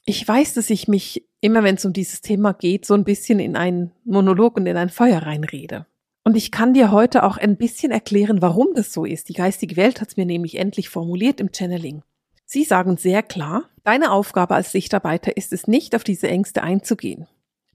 Ich 0.05 0.27
weiß, 0.27 0.55
dass 0.55 0.69
ich 0.69 0.87
mich 0.87 1.27
immer, 1.41 1.63
wenn 1.63 1.75
es 1.75 1.85
um 1.85 1.93
dieses 1.93 2.21
Thema 2.21 2.53
geht, 2.53 2.85
so 2.85 2.95
ein 2.95 3.03
bisschen 3.03 3.39
in 3.39 3.55
einen 3.55 3.91
Monolog 4.05 4.57
und 4.57 4.65
in 4.65 4.77
ein 4.77 4.89
Feuer 4.89 5.21
reinrede. 5.21 5.85
Und 6.27 6.36
ich 6.36 6.51
kann 6.51 6.74
dir 6.74 6.91
heute 6.91 7.24
auch 7.24 7.38
ein 7.38 7.55
bisschen 7.55 7.89
erklären, 7.89 8.41
warum 8.41 8.74
das 8.75 8.91
so 8.91 9.05
ist. 9.05 9.29
Die 9.29 9.34
geistige 9.34 9.77
Welt 9.77 10.01
hat 10.01 10.10
es 10.10 10.17
mir 10.17 10.25
nämlich 10.25 10.57
endlich 10.57 10.89
formuliert 10.89 11.39
im 11.39 11.53
Channeling. 11.53 12.03
Sie 12.43 12.65
sagen 12.65 12.98
sehr 12.98 13.24
klar, 13.24 13.69
deine 13.86 14.12
Aufgabe 14.12 14.53
als 14.53 14.74
Sichtarbeiter 14.74 15.38
ist 15.38 15.53
es 15.53 15.67
nicht, 15.67 15.96
auf 15.96 16.03
diese 16.03 16.27
Ängste 16.27 16.63
einzugehen. 16.63 17.27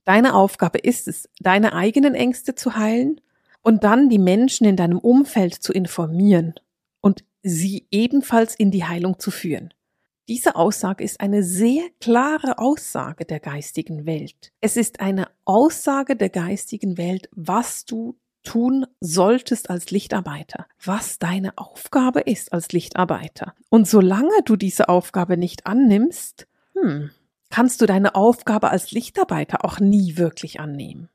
Deine 0.05 0.35
Aufgabe 0.35 0.77
ist 0.77 1.07
es, 1.07 1.27
deine 1.39 1.73
eigenen 1.73 2.13
Ängste 2.13 2.53
zu 2.53 2.75
heilen 2.75 3.21
und 3.63 3.83
dann 3.83 4.07
die 4.07 4.19
Menschen 4.19 4.67
in 4.67 4.75
deinem 4.75 4.99
Umfeld 4.99 5.55
zu 5.55 5.73
informieren 5.73 6.53
und 7.01 7.25
sie 7.41 7.87
ebenfalls 7.89 8.53
in 8.53 8.69
die 8.69 8.83
Heilung 8.83 9.17
zu 9.17 9.31
führen. 9.31 9.73
Diese 10.29 10.55
Aussage 10.55 11.03
ist 11.03 11.21
eine 11.21 11.41
sehr 11.41 11.85
klare 11.99 12.59
Aussage 12.59 13.25
der 13.25 13.39
geistigen 13.39 14.05
Welt. 14.05 14.51
Es 14.61 14.77
ist 14.77 14.99
eine 14.99 15.27
Aussage 15.43 16.15
der 16.15 16.29
geistigen 16.29 16.99
Welt, 16.99 17.29
was 17.31 17.85
du 17.85 18.15
tun 18.43 18.85
solltest 18.99 19.69
als 19.69 19.91
Lichtarbeiter, 19.91 20.67
was 20.83 21.19
deine 21.19 21.57
Aufgabe 21.57 22.21
ist 22.21 22.53
als 22.53 22.71
Lichtarbeiter. 22.71 23.53
Und 23.69 23.87
solange 23.87 24.43
du 24.45 24.55
diese 24.55 24.89
Aufgabe 24.89 25.37
nicht 25.37 25.65
annimmst, 25.65 26.47
hm, 26.73 27.11
kannst 27.49 27.81
du 27.81 27.85
deine 27.85 28.15
Aufgabe 28.15 28.69
als 28.69 28.91
Lichtarbeiter 28.91 29.63
auch 29.63 29.79
nie 29.79 30.17
wirklich 30.17 30.59
annehmen. 30.59 31.09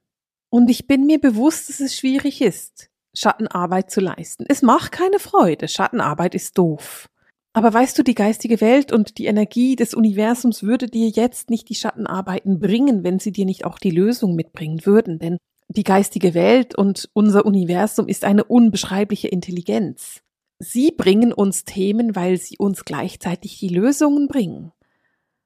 Und 0.50 0.70
ich 0.70 0.87
bin 0.87 1.04
mir 1.04 1.20
bewusst, 1.20 1.68
dass 1.68 1.80
es 1.80 1.97
schwierig 1.97 2.40
ist, 2.40 2.90
Schattenarbeit 3.14 3.90
zu 3.90 4.00
leisten. 4.00 4.44
Es 4.49 4.62
macht 4.62 4.92
keine 4.92 5.18
Freude. 5.18 5.68
Schattenarbeit 5.68 6.35
ist 6.35 6.56
doof. 6.56 7.08
Aber 7.52 7.73
weißt 7.73 7.99
du, 7.99 8.02
die 8.02 8.14
geistige 8.14 8.61
Welt 8.61 8.92
und 8.92 9.18
die 9.18 9.26
Energie 9.26 9.75
des 9.75 9.94
Universums 9.94 10.62
würde 10.62 10.87
dir 10.87 11.08
jetzt 11.08 11.50
nicht 11.50 11.68
die 11.68 11.75
Schattenarbeiten 11.75 12.61
bringen, 12.61 13.02
wenn 13.02 13.18
sie 13.18 13.32
dir 13.32 13.47
nicht 13.47 13.64
auch 13.64 13.78
die 13.78 13.90
Lösung 13.90 14.37
mitbringen 14.37 14.87
würden. 14.87 15.18
Denn 15.18 15.38
die 15.68 15.84
geistige 15.84 16.34
Welt 16.34 16.75
und 16.75 17.10
unser 17.12 17.44
Universum 17.44 18.08
ist 18.08 18.25
eine 18.25 18.44
unbeschreibliche 18.44 19.28
Intelligenz. 19.28 20.22
Sie 20.58 20.90
bringen 20.90 21.32
uns 21.32 21.64
Themen, 21.64 22.16
weil 22.16 22.38
sie 22.38 22.56
uns 22.58 22.84
gleichzeitig 22.84 23.58
die 23.58 23.68
Lösungen 23.68 24.28
bringen. 24.28 24.72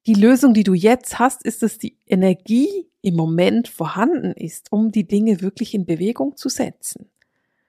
Die 0.07 0.14
Lösung, 0.14 0.55
die 0.55 0.64
du 0.64 0.75
jetzt 0.75 1.19
hast, 1.19 1.45
ist, 1.45 1.62
dass 1.62 1.79
die 1.79 1.99
Energie 2.07 2.88
im 3.02 3.14
Moment 3.14 3.69
vorhanden 3.69 4.33
ist, 4.33 4.71
um 4.71 4.91
die 4.91 5.07
Dinge 5.07 5.41
wirklich 5.41 5.75
in 5.75 5.85
Bewegung 5.85 6.37
zu 6.37 6.49
setzen. 6.49 7.11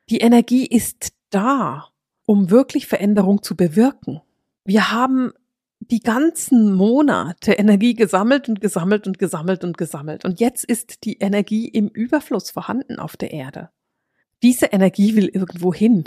Die 0.10 0.20
Energie 0.20 0.66
ist 0.66 1.14
da, 1.32 1.90
um 2.26 2.50
wirklich 2.50 2.88
Veränderung 2.88 3.44
zu 3.44 3.56
bewirken. 3.56 4.22
Wir 4.64 4.92
haben 4.92 5.34
die 5.92 6.00
ganzen 6.00 6.74
Monate 6.74 7.54
Energie 7.54 7.94
gesammelt 7.94 8.50
und 8.50 8.62
gesammelt 8.62 9.08
und 9.08 9.20
gesammelt 9.20 9.64
und 9.64 9.78
gesammelt. 9.78 10.26
Und 10.26 10.40
jetzt 10.40 10.64
ist 10.64 11.04
die 11.04 11.18
Energie 11.20 11.68
im 11.68 11.88
Überfluss 11.88 12.52
vorhanden 12.52 13.00
auf 13.00 13.18
der 13.18 13.32
Erde. 13.32 13.70
Diese 14.42 14.68
Energie 14.68 15.16
will 15.16 15.28
irgendwo 15.28 15.74
hin. 15.74 16.06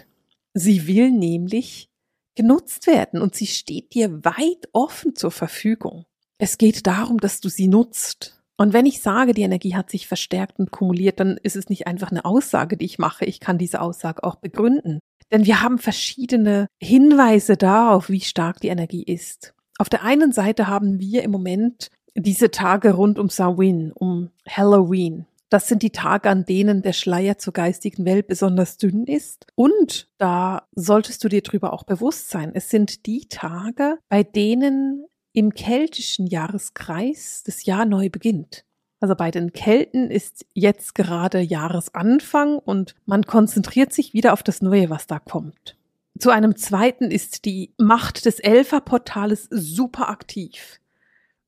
Sie 0.54 0.86
will 0.86 1.10
nämlich 1.10 1.90
genutzt 2.34 2.86
werden 2.86 3.20
und 3.20 3.34
sie 3.34 3.46
steht 3.46 3.94
dir 3.94 4.24
weit 4.24 4.68
offen 4.72 5.16
zur 5.16 5.30
Verfügung. 5.30 6.04
Es 6.38 6.58
geht 6.58 6.86
darum, 6.86 7.18
dass 7.18 7.40
du 7.40 7.48
sie 7.48 7.68
nutzt. 7.68 8.42
Und 8.58 8.72
wenn 8.72 8.86
ich 8.86 9.02
sage, 9.02 9.34
die 9.34 9.42
Energie 9.42 9.74
hat 9.74 9.90
sich 9.90 10.06
verstärkt 10.06 10.58
und 10.58 10.70
kumuliert, 10.70 11.20
dann 11.20 11.38
ist 11.42 11.56
es 11.56 11.68
nicht 11.68 11.86
einfach 11.86 12.10
eine 12.10 12.24
Aussage, 12.24 12.76
die 12.76 12.86
ich 12.86 12.98
mache. 12.98 13.24
Ich 13.24 13.40
kann 13.40 13.58
diese 13.58 13.80
Aussage 13.80 14.22
auch 14.24 14.36
begründen. 14.36 15.00
Denn 15.32 15.44
wir 15.44 15.62
haben 15.62 15.78
verschiedene 15.78 16.68
Hinweise 16.80 17.56
darauf, 17.56 18.08
wie 18.08 18.20
stark 18.20 18.60
die 18.60 18.68
Energie 18.68 19.02
ist. 19.02 19.55
Auf 19.78 19.88
der 19.88 20.02
einen 20.02 20.32
Seite 20.32 20.68
haben 20.68 20.98
wir 21.00 21.22
im 21.22 21.30
Moment 21.30 21.90
diese 22.14 22.50
Tage 22.50 22.94
rund 22.94 23.18
um 23.18 23.28
Samhain, 23.28 23.92
um 23.92 24.30
Halloween. 24.48 25.26
Das 25.48 25.68
sind 25.68 25.82
die 25.82 25.90
Tage, 25.90 26.28
an 26.28 26.44
denen 26.44 26.82
der 26.82 26.92
Schleier 26.92 27.38
zur 27.38 27.52
geistigen 27.52 28.04
Welt 28.04 28.26
besonders 28.26 28.78
dünn 28.78 29.04
ist. 29.04 29.46
Und 29.54 30.08
da 30.18 30.66
solltest 30.74 31.22
du 31.22 31.28
dir 31.28 31.42
drüber 31.42 31.72
auch 31.72 31.84
bewusst 31.84 32.30
sein. 32.30 32.50
Es 32.54 32.68
sind 32.70 33.06
die 33.06 33.28
Tage, 33.28 33.98
bei 34.08 34.24
denen 34.24 35.04
im 35.32 35.52
keltischen 35.52 36.26
Jahreskreis 36.26 37.42
das 37.44 37.64
Jahr 37.64 37.84
neu 37.84 38.08
beginnt. 38.08 38.64
Also 38.98 39.14
bei 39.14 39.30
den 39.30 39.52
Kelten 39.52 40.10
ist 40.10 40.46
jetzt 40.54 40.94
gerade 40.94 41.40
Jahresanfang 41.40 42.58
und 42.58 42.94
man 43.04 43.24
konzentriert 43.24 43.92
sich 43.92 44.14
wieder 44.14 44.32
auf 44.32 44.42
das 44.42 44.62
Neue, 44.62 44.88
was 44.90 45.06
da 45.06 45.18
kommt. 45.18 45.76
Zu 46.18 46.30
einem 46.30 46.56
zweiten 46.56 47.10
ist 47.10 47.44
die 47.44 47.74
Macht 47.78 48.24
des 48.24 48.38
Elferportales 48.38 49.48
super 49.50 50.08
aktiv. 50.08 50.80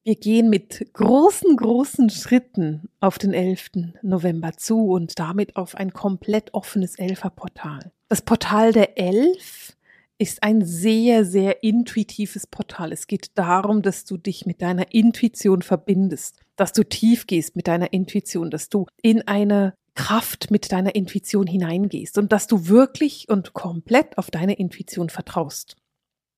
Wir 0.02 0.16
gehen 0.16 0.50
mit 0.50 0.92
großen, 0.92 1.56
großen 1.56 2.10
Schritten 2.10 2.88
auf 3.00 3.18
den 3.18 3.32
11. 3.32 3.70
November 4.02 4.52
zu 4.56 4.88
und 4.90 5.18
damit 5.18 5.56
auf 5.56 5.74
ein 5.74 5.92
komplett 5.92 6.54
offenes 6.54 6.96
Elferportal. 6.96 7.92
Das 8.08 8.22
Portal 8.22 8.72
der 8.72 8.98
Elf 8.98 9.76
ist 10.18 10.42
ein 10.42 10.64
sehr, 10.64 11.24
sehr 11.24 11.62
intuitives 11.62 12.46
Portal. 12.46 12.92
Es 12.92 13.06
geht 13.06 13.30
darum, 13.36 13.82
dass 13.82 14.04
du 14.04 14.16
dich 14.16 14.46
mit 14.46 14.60
deiner 14.60 14.92
Intuition 14.92 15.62
verbindest, 15.62 16.40
dass 16.56 16.72
du 16.72 16.82
tief 16.82 17.26
gehst 17.26 17.54
mit 17.54 17.68
deiner 17.68 17.92
Intuition, 17.92 18.50
dass 18.50 18.68
du 18.68 18.86
in 19.00 19.22
eine 19.28 19.74
Kraft 19.98 20.52
mit 20.52 20.70
deiner 20.70 20.94
Intuition 20.94 21.48
hineingehst 21.48 22.18
und 22.18 22.30
dass 22.30 22.46
du 22.46 22.68
wirklich 22.68 23.28
und 23.28 23.52
komplett 23.52 24.16
auf 24.16 24.30
deine 24.30 24.54
Intuition 24.54 25.10
vertraust. 25.10 25.76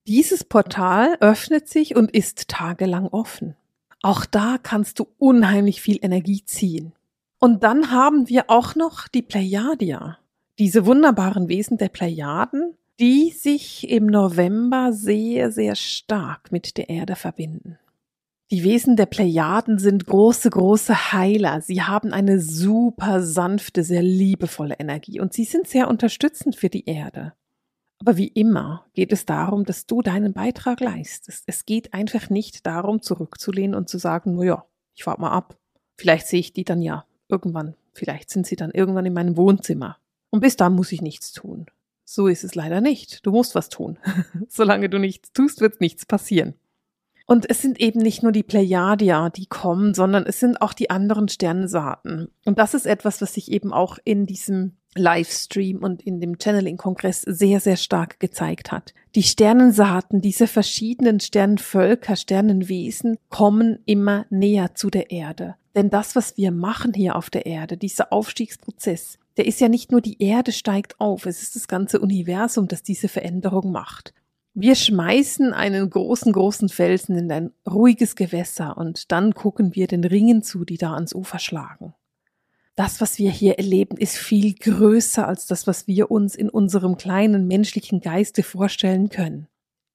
Dieses 0.08 0.44
Portal 0.44 1.18
öffnet 1.20 1.68
sich 1.68 1.94
und 1.94 2.10
ist 2.10 2.48
tagelang 2.48 3.06
offen. 3.08 3.54
Auch 4.00 4.24
da 4.24 4.56
kannst 4.62 4.98
du 4.98 5.08
unheimlich 5.18 5.82
viel 5.82 5.98
Energie 6.00 6.42
ziehen. 6.46 6.94
Und 7.38 7.62
dann 7.62 7.90
haben 7.90 8.30
wir 8.30 8.48
auch 8.48 8.76
noch 8.76 9.08
die 9.08 9.20
Plejadia, 9.20 10.18
diese 10.58 10.86
wunderbaren 10.86 11.48
Wesen 11.48 11.76
der 11.76 11.90
Plejaden, 11.90 12.78
die 12.98 13.28
sich 13.30 13.90
im 13.90 14.06
November 14.06 14.94
sehr, 14.94 15.52
sehr 15.52 15.76
stark 15.76 16.50
mit 16.50 16.78
der 16.78 16.88
Erde 16.88 17.14
verbinden. 17.14 17.78
Die 18.52 18.64
Wesen 18.64 18.96
der 18.96 19.06
Plejaden 19.06 19.78
sind 19.78 20.06
große, 20.06 20.50
große 20.50 21.12
Heiler. 21.12 21.60
Sie 21.60 21.82
haben 21.82 22.12
eine 22.12 22.40
super 22.40 23.22
sanfte, 23.22 23.84
sehr 23.84 24.02
liebevolle 24.02 24.74
Energie 24.80 25.20
und 25.20 25.32
sie 25.32 25.44
sind 25.44 25.68
sehr 25.68 25.86
unterstützend 25.86 26.56
für 26.56 26.68
die 26.68 26.86
Erde. 26.86 27.32
Aber 28.00 28.16
wie 28.16 28.26
immer 28.26 28.86
geht 28.92 29.12
es 29.12 29.24
darum, 29.24 29.64
dass 29.64 29.86
du 29.86 30.02
deinen 30.02 30.32
Beitrag 30.32 30.80
leistest. 30.80 31.44
Es 31.46 31.64
geht 31.64 31.94
einfach 31.94 32.28
nicht 32.28 32.66
darum, 32.66 33.02
zurückzulehnen 33.02 33.76
und 33.76 33.88
zu 33.88 33.98
sagen, 33.98 34.34
na 34.34 34.42
ja, 34.42 34.64
ich 34.96 35.06
warte 35.06 35.20
mal 35.20 35.30
ab. 35.30 35.56
Vielleicht 35.96 36.26
sehe 36.26 36.40
ich 36.40 36.52
die 36.52 36.64
dann 36.64 36.82
ja 36.82 37.04
irgendwann. 37.28 37.76
Vielleicht 37.92 38.30
sind 38.30 38.48
sie 38.48 38.56
dann 38.56 38.72
irgendwann 38.72 39.06
in 39.06 39.12
meinem 39.12 39.36
Wohnzimmer. 39.36 39.98
Und 40.30 40.40
bis 40.40 40.56
dann 40.56 40.74
muss 40.74 40.90
ich 40.90 41.02
nichts 41.02 41.30
tun. 41.32 41.66
So 42.04 42.26
ist 42.26 42.42
es 42.42 42.56
leider 42.56 42.80
nicht. 42.80 43.24
Du 43.24 43.30
musst 43.30 43.54
was 43.54 43.68
tun. 43.68 44.00
Solange 44.48 44.88
du 44.88 44.98
nichts 44.98 45.32
tust, 45.32 45.60
wird 45.60 45.80
nichts 45.80 46.04
passieren. 46.04 46.54
Und 47.30 47.48
es 47.48 47.62
sind 47.62 47.80
eben 47.80 48.00
nicht 48.00 48.24
nur 48.24 48.32
die 48.32 48.42
Plejadia, 48.42 49.30
die 49.30 49.46
kommen, 49.46 49.94
sondern 49.94 50.26
es 50.26 50.40
sind 50.40 50.60
auch 50.60 50.72
die 50.72 50.90
anderen 50.90 51.28
Sternensaaten. 51.28 52.26
Und 52.44 52.58
das 52.58 52.74
ist 52.74 52.86
etwas, 52.86 53.22
was 53.22 53.34
sich 53.34 53.52
eben 53.52 53.72
auch 53.72 53.98
in 54.02 54.26
diesem 54.26 54.72
Livestream 54.96 55.78
und 55.78 56.02
in 56.02 56.20
dem 56.20 56.40
Channeling-Kongress 56.40 57.20
sehr, 57.20 57.60
sehr 57.60 57.76
stark 57.76 58.18
gezeigt 58.18 58.72
hat. 58.72 58.94
Die 59.14 59.22
Sternensaaten, 59.22 60.20
diese 60.20 60.48
verschiedenen 60.48 61.20
Sternenvölker, 61.20 62.16
Sternenwesen 62.16 63.16
kommen 63.28 63.78
immer 63.86 64.26
näher 64.30 64.74
zu 64.74 64.90
der 64.90 65.12
Erde. 65.12 65.54
Denn 65.76 65.88
das, 65.88 66.16
was 66.16 66.36
wir 66.36 66.50
machen 66.50 66.94
hier 66.94 67.14
auf 67.14 67.30
der 67.30 67.46
Erde, 67.46 67.76
dieser 67.76 68.12
Aufstiegsprozess, 68.12 69.20
der 69.36 69.46
ist 69.46 69.60
ja 69.60 69.68
nicht 69.68 69.92
nur 69.92 70.00
die 70.00 70.20
Erde 70.20 70.50
steigt 70.50 70.98
auf, 70.98 71.26
es 71.26 71.42
ist 71.42 71.54
das 71.54 71.68
ganze 71.68 72.00
Universum, 72.00 72.66
das 72.66 72.82
diese 72.82 73.06
Veränderung 73.06 73.70
macht. 73.70 74.14
Wir 74.54 74.74
schmeißen 74.74 75.52
einen 75.52 75.88
großen, 75.88 76.32
großen 76.32 76.68
Felsen 76.68 77.16
in 77.16 77.30
ein 77.30 77.52
ruhiges 77.68 78.16
Gewässer 78.16 78.76
und 78.76 79.12
dann 79.12 79.34
gucken 79.34 79.76
wir 79.76 79.86
den 79.86 80.02
Ringen 80.02 80.42
zu, 80.42 80.64
die 80.64 80.76
da 80.76 80.94
ans 80.94 81.14
Ufer 81.14 81.38
schlagen. 81.38 81.94
Das, 82.74 83.00
was 83.00 83.18
wir 83.18 83.30
hier 83.30 83.58
erleben, 83.58 83.96
ist 83.96 84.16
viel 84.16 84.54
größer 84.54 85.26
als 85.26 85.46
das, 85.46 85.66
was 85.66 85.86
wir 85.86 86.10
uns 86.10 86.34
in 86.34 86.48
unserem 86.48 86.96
kleinen 86.96 87.46
menschlichen 87.46 88.00
Geiste 88.00 88.42
vorstellen 88.42 89.08
können. 89.08 89.46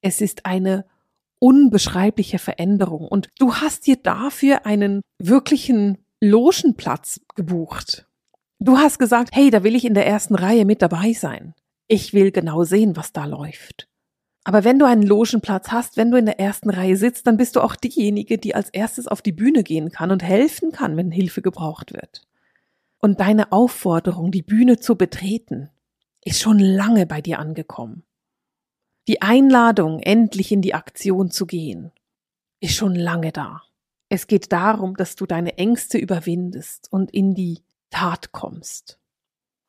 Es 0.02 0.22
ist 0.22 0.46
eine 0.46 0.86
unbeschreibliche 1.40 2.40
Veränderung 2.40 3.08
und 3.08 3.30
du 3.40 3.56
hast 3.56 3.88
dir 3.88 3.98
dafür 3.98 4.66
einen 4.66 5.02
wirklichen 5.20 5.98
Logenplatz 6.22 7.20
gebucht. 7.36 8.08
Du 8.60 8.78
hast 8.78 9.00
gesagt, 9.00 9.32
hey, 9.34 9.50
da 9.50 9.64
will 9.64 9.76
ich 9.76 9.84
in 9.84 9.96
der 9.96 10.08
ersten 10.08 10.36
Reihe 10.36 10.64
mit 10.64 10.82
dabei 10.82 11.12
sein. 11.14 11.54
Ich 11.88 12.14
will 12.14 12.32
genau 12.32 12.64
sehen, 12.64 12.96
was 12.96 13.12
da 13.12 13.26
läuft. 13.26 13.88
Aber 14.48 14.64
wenn 14.64 14.78
du 14.78 14.86
einen 14.86 15.02
Logenplatz 15.02 15.72
hast, 15.72 15.98
wenn 15.98 16.12
du 16.12 16.18
in 16.18 16.28
der 16.28 16.40
ersten 16.40 16.70
Reihe 16.70 16.98
sitzt, 16.98 17.26
dann 17.26 17.36
bist 17.36 17.56
du 17.56 17.62
auch 17.62 17.76
diejenige, 17.76 18.38
die 18.38 18.54
als 18.54 18.70
erstes 18.70 19.08
auf 19.08 19.24
die 19.24 19.32
Bühne 19.32 19.64
gehen 19.64 19.92
kann 19.92 20.12
und 20.12 20.22
helfen 20.22 20.72
kann, 20.72 20.96
wenn 20.98 21.10
Hilfe 21.10 21.42
gebraucht 21.42 21.94
wird. 21.94 22.22
Und 23.00 23.20
deine 23.20 23.52
Aufforderung, 23.52 24.32
die 24.32 24.44
Bühne 24.44 24.80
zu 24.80 24.96
betreten, 24.96 25.72
ist 26.24 26.42
schon 26.42 26.60
lange 26.60 27.08
bei 27.08 27.22
dir 27.22 27.40
angekommen. 27.40 28.04
Die 29.08 29.24
Einladung, 29.24 30.00
endlich 30.00 30.52
in 30.52 30.62
die 30.62 30.76
Aktion 30.76 31.32
zu 31.32 31.48
gehen, 31.48 31.92
ist 32.60 32.76
schon 32.76 32.94
lange 32.94 33.32
da. 33.32 33.64
Es 34.10 34.28
geht 34.28 34.52
darum, 34.52 34.96
dass 34.96 35.16
du 35.16 35.26
deine 35.26 35.58
Ängste 35.58 35.98
überwindest 35.98 36.92
und 36.92 37.12
in 37.12 37.34
die 37.34 37.64
Tat 37.90 38.32
kommst. 38.32 39.00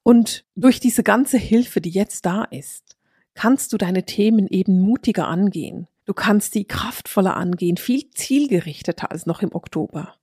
Und 0.02 0.44
durch 0.54 0.80
diese 0.80 1.02
ganze 1.02 1.38
Hilfe, 1.38 1.80
die 1.80 1.90
jetzt 1.90 2.26
da 2.26 2.44
ist, 2.44 2.95
kannst 3.36 3.72
du 3.72 3.76
deine 3.76 4.04
Themen 4.04 4.48
eben 4.48 4.80
mutiger 4.80 5.28
angehen. 5.28 5.86
Du 6.06 6.14
kannst 6.14 6.54
die 6.54 6.64
kraftvoller 6.64 7.36
angehen, 7.36 7.76
viel 7.76 8.10
zielgerichteter 8.10 9.12
als 9.12 9.26
noch 9.26 9.42
im 9.42 9.54
Oktober. 9.54 10.14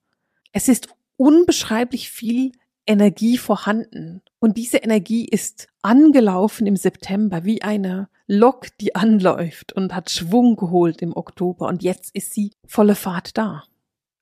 Es 0.51 0.67
ist 0.67 0.89
unbeschreiblich 1.15 2.09
viel 2.09 2.51
Energie 2.85 3.37
vorhanden. 3.37 4.21
Und 4.39 4.57
diese 4.57 4.77
Energie 4.77 5.25
ist 5.25 5.67
angelaufen 5.81 6.67
im 6.67 6.75
September 6.75 7.45
wie 7.45 7.61
eine 7.61 8.09
Lok, 8.27 8.67
die 8.79 8.95
anläuft 8.95 9.73
und 9.73 9.93
hat 9.93 10.09
Schwung 10.09 10.55
geholt 10.55 11.01
im 11.01 11.15
Oktober. 11.15 11.67
Und 11.67 11.83
jetzt 11.83 12.15
ist 12.15 12.33
sie 12.33 12.51
volle 12.65 12.95
Fahrt 12.95 13.37
da. 13.37 13.63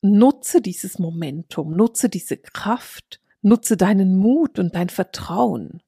Nutze 0.02 0.62
dieses 0.62 1.00
Momentum, 1.00 1.76
nutze 1.76 2.10
diese 2.10 2.38
Kraft, 2.38 3.22
nutze 3.42 3.78
deinen 3.78 4.18
Mut 4.18 4.60
und 4.60 4.76
dein 4.76 4.90
Vertrauen 4.90 5.82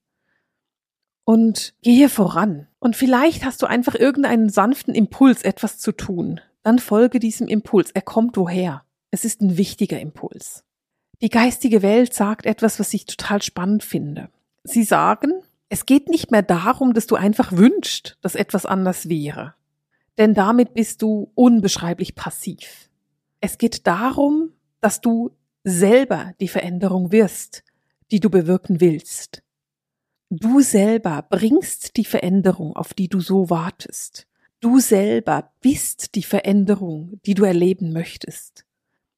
und 1.25 1.73
gehe 1.81 2.09
voran. 2.09 2.67
Und 2.83 2.97
vielleicht 2.97 3.45
hast 3.45 3.61
du 3.61 3.65
einfach 3.65 3.95
irgendeinen 3.95 4.49
sanften 4.49 4.93
Impuls, 4.93 5.43
etwas 5.43 5.79
zu 5.79 5.93
tun. 5.93 6.41
Dann 6.63 6.79
folge 6.79 7.19
diesem 7.19 7.47
Impuls. 7.47 7.91
Er 7.91 8.01
kommt 8.01 8.35
woher? 8.35 8.83
Es 9.09 9.23
ist 9.23 9.39
ein 9.39 9.55
wichtiger 9.55 10.01
Impuls. 10.01 10.65
Die 11.21 11.29
geistige 11.29 11.81
Welt 11.81 12.13
sagt 12.13 12.45
etwas, 12.45 12.81
was 12.81 12.93
ich 12.93 13.05
total 13.05 13.41
spannend 13.41 13.85
finde. 13.85 14.27
Sie 14.65 14.83
sagen, 14.83 15.31
es 15.69 15.85
geht 15.85 16.09
nicht 16.09 16.31
mehr 16.31 16.41
darum, 16.41 16.93
dass 16.93 17.07
du 17.07 17.15
einfach 17.15 17.53
wünschst, 17.53 18.17
dass 18.19 18.35
etwas 18.35 18.65
anders 18.65 19.07
wäre. 19.07 19.53
Denn 20.17 20.33
damit 20.33 20.73
bist 20.73 21.01
du 21.01 21.31
unbeschreiblich 21.35 22.15
passiv. 22.15 22.89
Es 23.39 23.57
geht 23.57 23.87
darum, 23.87 24.49
dass 24.81 24.99
du 24.99 25.31
selber 25.63 26.33
die 26.41 26.49
Veränderung 26.49 27.13
wirst, 27.13 27.63
die 28.11 28.19
du 28.19 28.29
bewirken 28.29 28.81
willst. 28.81 29.42
Du 30.35 30.61
selber 30.61 31.27
bringst 31.29 31.95
die 31.95 32.05
Veränderung, 32.05 32.75
auf 32.75 32.95
die 32.95 33.07
du 33.07 33.19
so 33.19 33.51
wartest. 33.51 34.25
Du 34.61 34.79
selber 34.79 35.51
bist 35.61 36.15
die 36.15 36.23
Veränderung, 36.23 37.19
die 37.27 37.35
du 37.35 37.43
erleben 37.43 37.93
möchtest. 37.93 38.65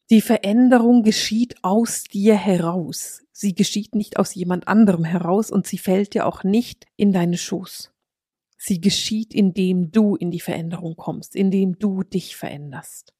Die 0.09 0.19
Veränderung 0.19 1.03
geschieht 1.03 1.55
aus 1.61 2.03
dir 2.03 2.35
heraus. 2.35 3.23
Sie 3.31 3.55
geschieht 3.55 3.95
nicht 3.95 4.19
aus 4.19 4.35
jemand 4.35 4.67
anderem 4.67 5.05
heraus 5.05 5.51
und 5.51 5.65
sie 5.65 5.77
fällt 5.77 6.15
dir 6.15 6.25
auch 6.25 6.43
nicht 6.43 6.85
in 6.97 7.13
deine 7.13 7.37
Schoß. 7.37 7.93
Sie 8.57 8.81
geschieht, 8.81 9.33
indem 9.33 9.91
du 9.91 10.17
in 10.17 10.31
die 10.31 10.41
Veränderung 10.41 10.97
kommst, 10.97 11.33
indem 11.33 11.79
du 11.79 12.03
dich 12.03 12.35
veränderst. 12.35 13.13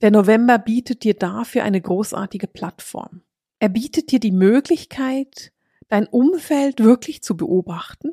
Der 0.00 0.12
November 0.12 0.58
bietet 0.58 1.04
dir 1.04 1.12
dafür 1.12 1.64
eine 1.64 1.82
großartige 1.82 2.46
Plattform. 2.46 3.20
Er 3.58 3.68
bietet 3.68 4.12
dir 4.12 4.18
die 4.18 4.32
Möglichkeit, 4.32 5.52
dein 5.92 6.06
Umfeld 6.06 6.82
wirklich 6.82 7.20
zu 7.20 7.36
beobachten, 7.36 8.12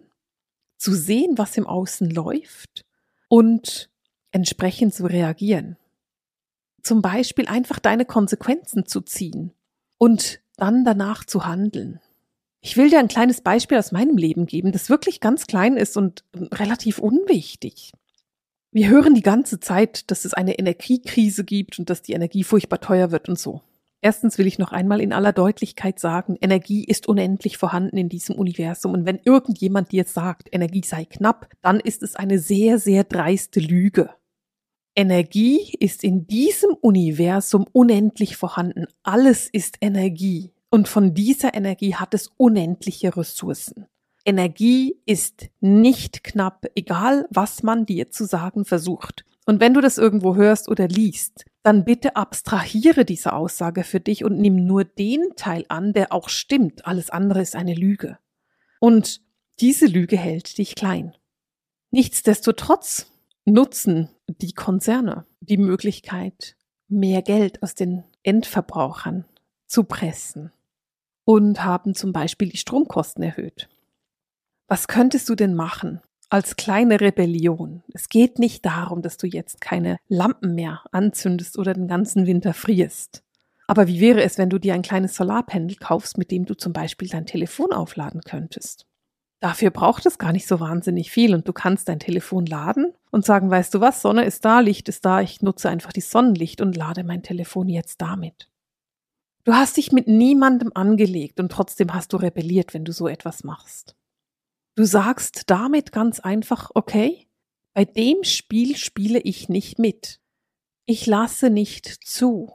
zu 0.76 0.94
sehen, 0.94 1.38
was 1.38 1.56
im 1.56 1.66
Außen 1.66 2.10
läuft 2.10 2.86
und 3.30 3.90
entsprechend 4.32 4.94
zu 4.94 5.06
reagieren. 5.06 5.78
Zum 6.84 7.02
Beispiel 7.02 7.48
einfach 7.48 7.80
deine 7.80 8.04
Konsequenzen 8.04 8.86
zu 8.86 9.00
ziehen 9.00 9.54
und 9.98 10.42
dann 10.58 10.84
danach 10.84 11.24
zu 11.24 11.46
handeln. 11.46 12.02
Ich 12.60 12.76
will 12.76 12.90
dir 12.90 13.00
ein 13.00 13.08
kleines 13.08 13.40
Beispiel 13.40 13.78
aus 13.78 13.94
meinem 13.94 14.18
Leben 14.18 14.46
geben, 14.46 14.74
das 14.74 14.90
wirklich 14.90 15.22
ganz 15.22 15.48
klein 15.48 15.78
ist 15.78 15.96
und 15.96 16.26
relativ 16.36 17.00
unwichtig. 17.00 17.94
Wir 18.72 18.90
hören 18.90 19.16
die 19.16 19.22
ganze 19.22 19.62
Zeit, 19.62 20.12
dass 20.12 20.26
es 20.26 20.34
eine 20.34 20.60
Energiekrise 20.60 21.46
gibt 21.46 21.80
und 21.80 21.90
dass 21.90 22.02
die 22.02 22.12
Energie 22.12 22.44
furchtbar 22.44 22.82
teuer 22.82 23.12
wird 23.12 23.30
und 23.30 23.40
so. 23.40 23.62
Erstens 24.02 24.38
will 24.38 24.48
ich 24.48 24.60
noch 24.60 24.72
einmal 24.72 25.02
in 25.02 25.12
aller 25.12 25.34
Deutlichkeit 25.34 26.00
sagen, 26.00 26.38
Energie 26.40 26.86
ist 26.86 27.08
unendlich 27.08 27.58
vorhanden 27.58 27.98
in 27.98 28.08
diesem 28.08 28.36
Universum. 28.36 28.94
Und 28.94 29.06
wenn 29.06 29.20
irgendjemand 29.26 29.92
dir 29.92 30.06
sagt, 30.06 30.48
Energie 30.52 30.84
sei 30.86 31.04
knapp, 31.04 31.50
dann 31.62 31.80
ist 31.82 32.02
es 32.02 32.16
eine 32.16 32.40
sehr, 32.40 32.80
sehr 32.80 33.04
dreiste 33.04 33.60
Lüge. 33.60 34.10
Energie 34.96 35.76
ist 35.80 36.04
in 36.04 36.28
diesem 36.28 36.72
Universum 36.82 37.66
unendlich 37.72 38.38
vorhanden. 38.38 38.86
Alles 39.04 39.50
ist 39.52 39.78
Energie. 39.82 40.52
Und 40.70 40.88
von 40.88 41.14
dieser 41.14 41.54
Energie 41.54 41.96
hat 41.96 42.14
es 42.14 42.30
unendliche 42.38 43.16
Ressourcen. 43.16 43.86
Energie 44.26 44.98
ist 45.06 45.50
nicht 45.60 46.24
knapp, 46.24 46.66
egal 46.76 47.26
was 47.32 47.64
man 47.64 47.86
dir 47.86 48.12
zu 48.12 48.26
sagen 48.26 48.66
versucht. 48.66 49.26
Und 49.50 49.60
wenn 49.60 49.74
du 49.74 49.82
das 49.82 49.98
irgendwo 49.98 50.36
hörst 50.36 50.70
oder 50.70 50.88
liest, 50.88 51.44
dann 51.64 51.84
bitte 51.84 52.16
abstrahiere 52.16 53.04
diese 53.04 53.34
Aussage 53.34 53.84
für 53.84 54.00
dich 54.00 54.24
und 54.24 54.38
nimm 54.38 54.68
nur 54.68 54.84
den 54.84 55.22
Teil 55.38 55.66
an, 55.70 55.92
der 55.92 56.14
auch 56.14 56.30
stimmt. 56.30 56.86
Alles 56.86 57.10
andere 57.10 57.42
ist 57.42 57.56
eine 57.56 57.74
Lüge. 57.74 58.20
Und 58.80 59.22
diese 59.60 59.88
Lüge 59.88 60.20
hält 60.20 60.60
dich 60.60 60.76
klein. 60.76 61.16
Nichtsdestotrotz 61.90 63.08
nutzen 63.44 64.10
die 64.28 64.54
Konzerne 64.54 65.26
die 65.40 65.58
Möglichkeit, 65.58 66.56
mehr 66.88 67.24
Geld 67.24 67.64
aus 67.64 67.74
den 67.74 68.04
Endverbrauchern 68.22 69.26
zu 69.66 69.84
pressen 69.84 70.52
und 71.24 71.64
haben 71.64 71.96
zum 71.96 72.14
Beispiel 72.14 72.50
die 72.50 72.58
Stromkosten 72.58 73.24
erhöht. 73.24 73.68
Was 74.68 74.88
könntest 74.88 75.28
du 75.28 75.34
denn 75.34 75.56
machen, 75.56 76.02
als 76.30 76.56
kleine 76.56 77.02
Rebellion. 77.02 77.84
Es 77.94 78.08
geht 78.08 78.38
nicht 78.38 78.66
darum, 78.66 79.02
dass 79.02 79.18
du 79.18 79.26
jetzt 79.26 79.62
keine 79.62 79.98
Lampen 80.08 80.54
mehr 80.54 80.82
anzündest 80.92 81.58
oder 81.58 81.74
den 81.74 81.88
ganzen 81.88 82.28
Winter 82.28 82.54
frierst. 82.54 83.24
Aber 83.68 83.88
wie 83.88 84.00
wäre 84.00 84.24
es, 84.24 84.38
wenn 84.38 84.50
du 84.50 84.60
dir 84.60 84.74
ein 84.74 84.82
kleines 84.82 85.16
Solarpanel 85.16 85.76
kaufst, 85.76 86.18
mit 86.18 86.32
dem 86.32 86.46
du 86.46 86.56
zum 86.56 86.74
Beispiel 86.74 87.08
dein 87.08 87.26
Telefon 87.26 87.72
aufladen 87.72 88.22
könntest? 88.22 88.86
Dafür 89.42 89.70
braucht 89.70 90.06
es 90.06 90.18
gar 90.18 90.32
nicht 90.32 90.48
so 90.48 90.60
wahnsinnig 90.60 91.12
viel 91.12 91.34
und 91.34 91.48
du 91.48 91.54
kannst 91.54 91.88
dein 91.88 92.00
Telefon 92.00 92.46
laden 92.46 92.94
und 93.10 93.26
sagen, 93.26 93.50
weißt 93.50 93.74
du 93.74 93.80
was, 93.80 94.02
Sonne 94.02 94.26
ist 94.26 94.44
da, 94.44 94.60
Licht 94.60 94.90
ist 94.90 95.06
da, 95.06 95.22
ich 95.22 95.42
nutze 95.42 95.70
einfach 95.70 95.94
die 95.94 96.02
Sonnenlicht 96.02 96.62
und 96.62 96.76
lade 96.76 97.04
mein 97.04 97.24
Telefon 97.24 97.70
jetzt 97.70 98.02
damit. 98.02 98.50
Du 99.46 99.54
hast 99.54 99.78
dich 99.78 99.92
mit 99.92 100.08
niemandem 100.08 100.72
angelegt 100.76 101.40
und 101.40 101.52
trotzdem 101.52 101.94
hast 101.94 102.12
du 102.12 102.18
rebelliert, 102.18 102.74
wenn 102.74 102.86
du 102.86 102.92
so 102.92 103.08
etwas 103.08 103.44
machst. 103.44 103.96
Du 104.80 104.86
sagst 104.86 105.44
damit 105.48 105.92
ganz 105.92 106.22
einfach, 106.22 106.72
okay, 106.74 107.28
bei 107.74 107.84
dem 107.84 108.24
Spiel 108.24 108.78
spiele 108.78 109.20
ich 109.20 109.50
nicht 109.50 109.78
mit. 109.78 110.22
Ich 110.86 111.06
lasse 111.06 111.50
nicht 111.50 111.86
zu, 111.86 112.54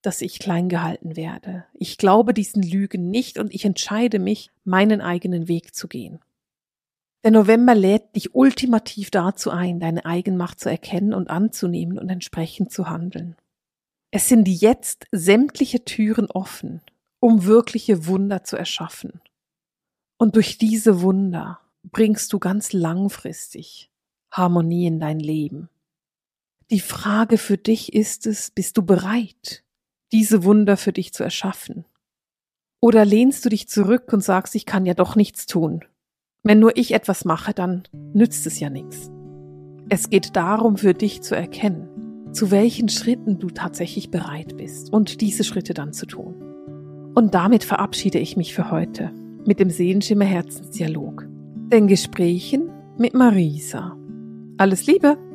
dass 0.00 0.22
ich 0.22 0.38
klein 0.38 0.70
gehalten 0.70 1.16
werde. 1.16 1.66
Ich 1.74 1.98
glaube 1.98 2.32
diesen 2.32 2.62
Lügen 2.62 3.10
nicht 3.10 3.36
und 3.36 3.54
ich 3.54 3.66
entscheide 3.66 4.18
mich, 4.18 4.50
meinen 4.64 5.02
eigenen 5.02 5.48
Weg 5.48 5.74
zu 5.74 5.86
gehen. 5.86 6.20
Der 7.24 7.32
November 7.32 7.74
lädt 7.74 8.16
dich 8.16 8.34
ultimativ 8.34 9.10
dazu 9.10 9.50
ein, 9.50 9.78
deine 9.78 10.06
Eigenmacht 10.06 10.58
zu 10.58 10.70
erkennen 10.70 11.12
und 11.12 11.28
anzunehmen 11.28 11.98
und 11.98 12.08
entsprechend 12.08 12.72
zu 12.72 12.88
handeln. 12.88 13.36
Es 14.10 14.30
sind 14.30 14.48
jetzt 14.48 15.04
sämtliche 15.12 15.84
Türen 15.84 16.30
offen, 16.30 16.80
um 17.20 17.44
wirkliche 17.44 18.06
Wunder 18.06 18.44
zu 18.44 18.56
erschaffen. 18.56 19.20
Und 20.16 20.36
durch 20.36 20.56
diese 20.56 21.02
Wunder 21.02 21.60
bringst 21.90 22.32
du 22.32 22.38
ganz 22.38 22.72
langfristig 22.72 23.90
Harmonie 24.30 24.86
in 24.86 25.00
dein 25.00 25.20
Leben. 25.20 25.68
Die 26.70 26.80
Frage 26.80 27.38
für 27.38 27.56
dich 27.56 27.94
ist 27.94 28.26
es, 28.26 28.50
bist 28.50 28.76
du 28.76 28.82
bereit, 28.82 29.64
diese 30.12 30.44
Wunder 30.44 30.76
für 30.76 30.92
dich 30.92 31.12
zu 31.12 31.22
erschaffen? 31.22 31.84
Oder 32.80 33.04
lehnst 33.04 33.44
du 33.44 33.48
dich 33.48 33.68
zurück 33.68 34.12
und 34.12 34.22
sagst, 34.22 34.54
ich 34.54 34.66
kann 34.66 34.84
ja 34.84 34.94
doch 34.94 35.16
nichts 35.16 35.46
tun? 35.46 35.84
Wenn 36.42 36.58
nur 36.58 36.76
ich 36.76 36.92
etwas 36.92 37.24
mache, 37.24 37.54
dann 37.54 37.84
nützt 37.92 38.46
es 38.46 38.60
ja 38.60 38.68
nichts. 38.68 39.10
Es 39.88 40.10
geht 40.10 40.36
darum, 40.36 40.76
für 40.76 40.94
dich 40.94 41.22
zu 41.22 41.34
erkennen, 41.36 42.32
zu 42.32 42.50
welchen 42.50 42.88
Schritten 42.88 43.38
du 43.38 43.50
tatsächlich 43.50 44.10
bereit 44.10 44.56
bist 44.56 44.92
und 44.92 45.20
diese 45.20 45.44
Schritte 45.44 45.74
dann 45.74 45.92
zu 45.92 46.06
tun. 46.06 47.12
Und 47.14 47.34
damit 47.34 47.64
verabschiede 47.64 48.18
ich 48.18 48.36
mich 48.36 48.54
für 48.54 48.70
heute 48.70 49.12
mit 49.46 49.60
dem 49.60 49.70
Seelenschimmer 49.70 50.24
Herzensdialog 50.24 51.28
den 51.70 51.88
Gesprächen 51.88 52.70
mit 52.96 53.14
Marisa. 53.14 53.96
Alles 54.56 54.86
Liebe! 54.86 55.25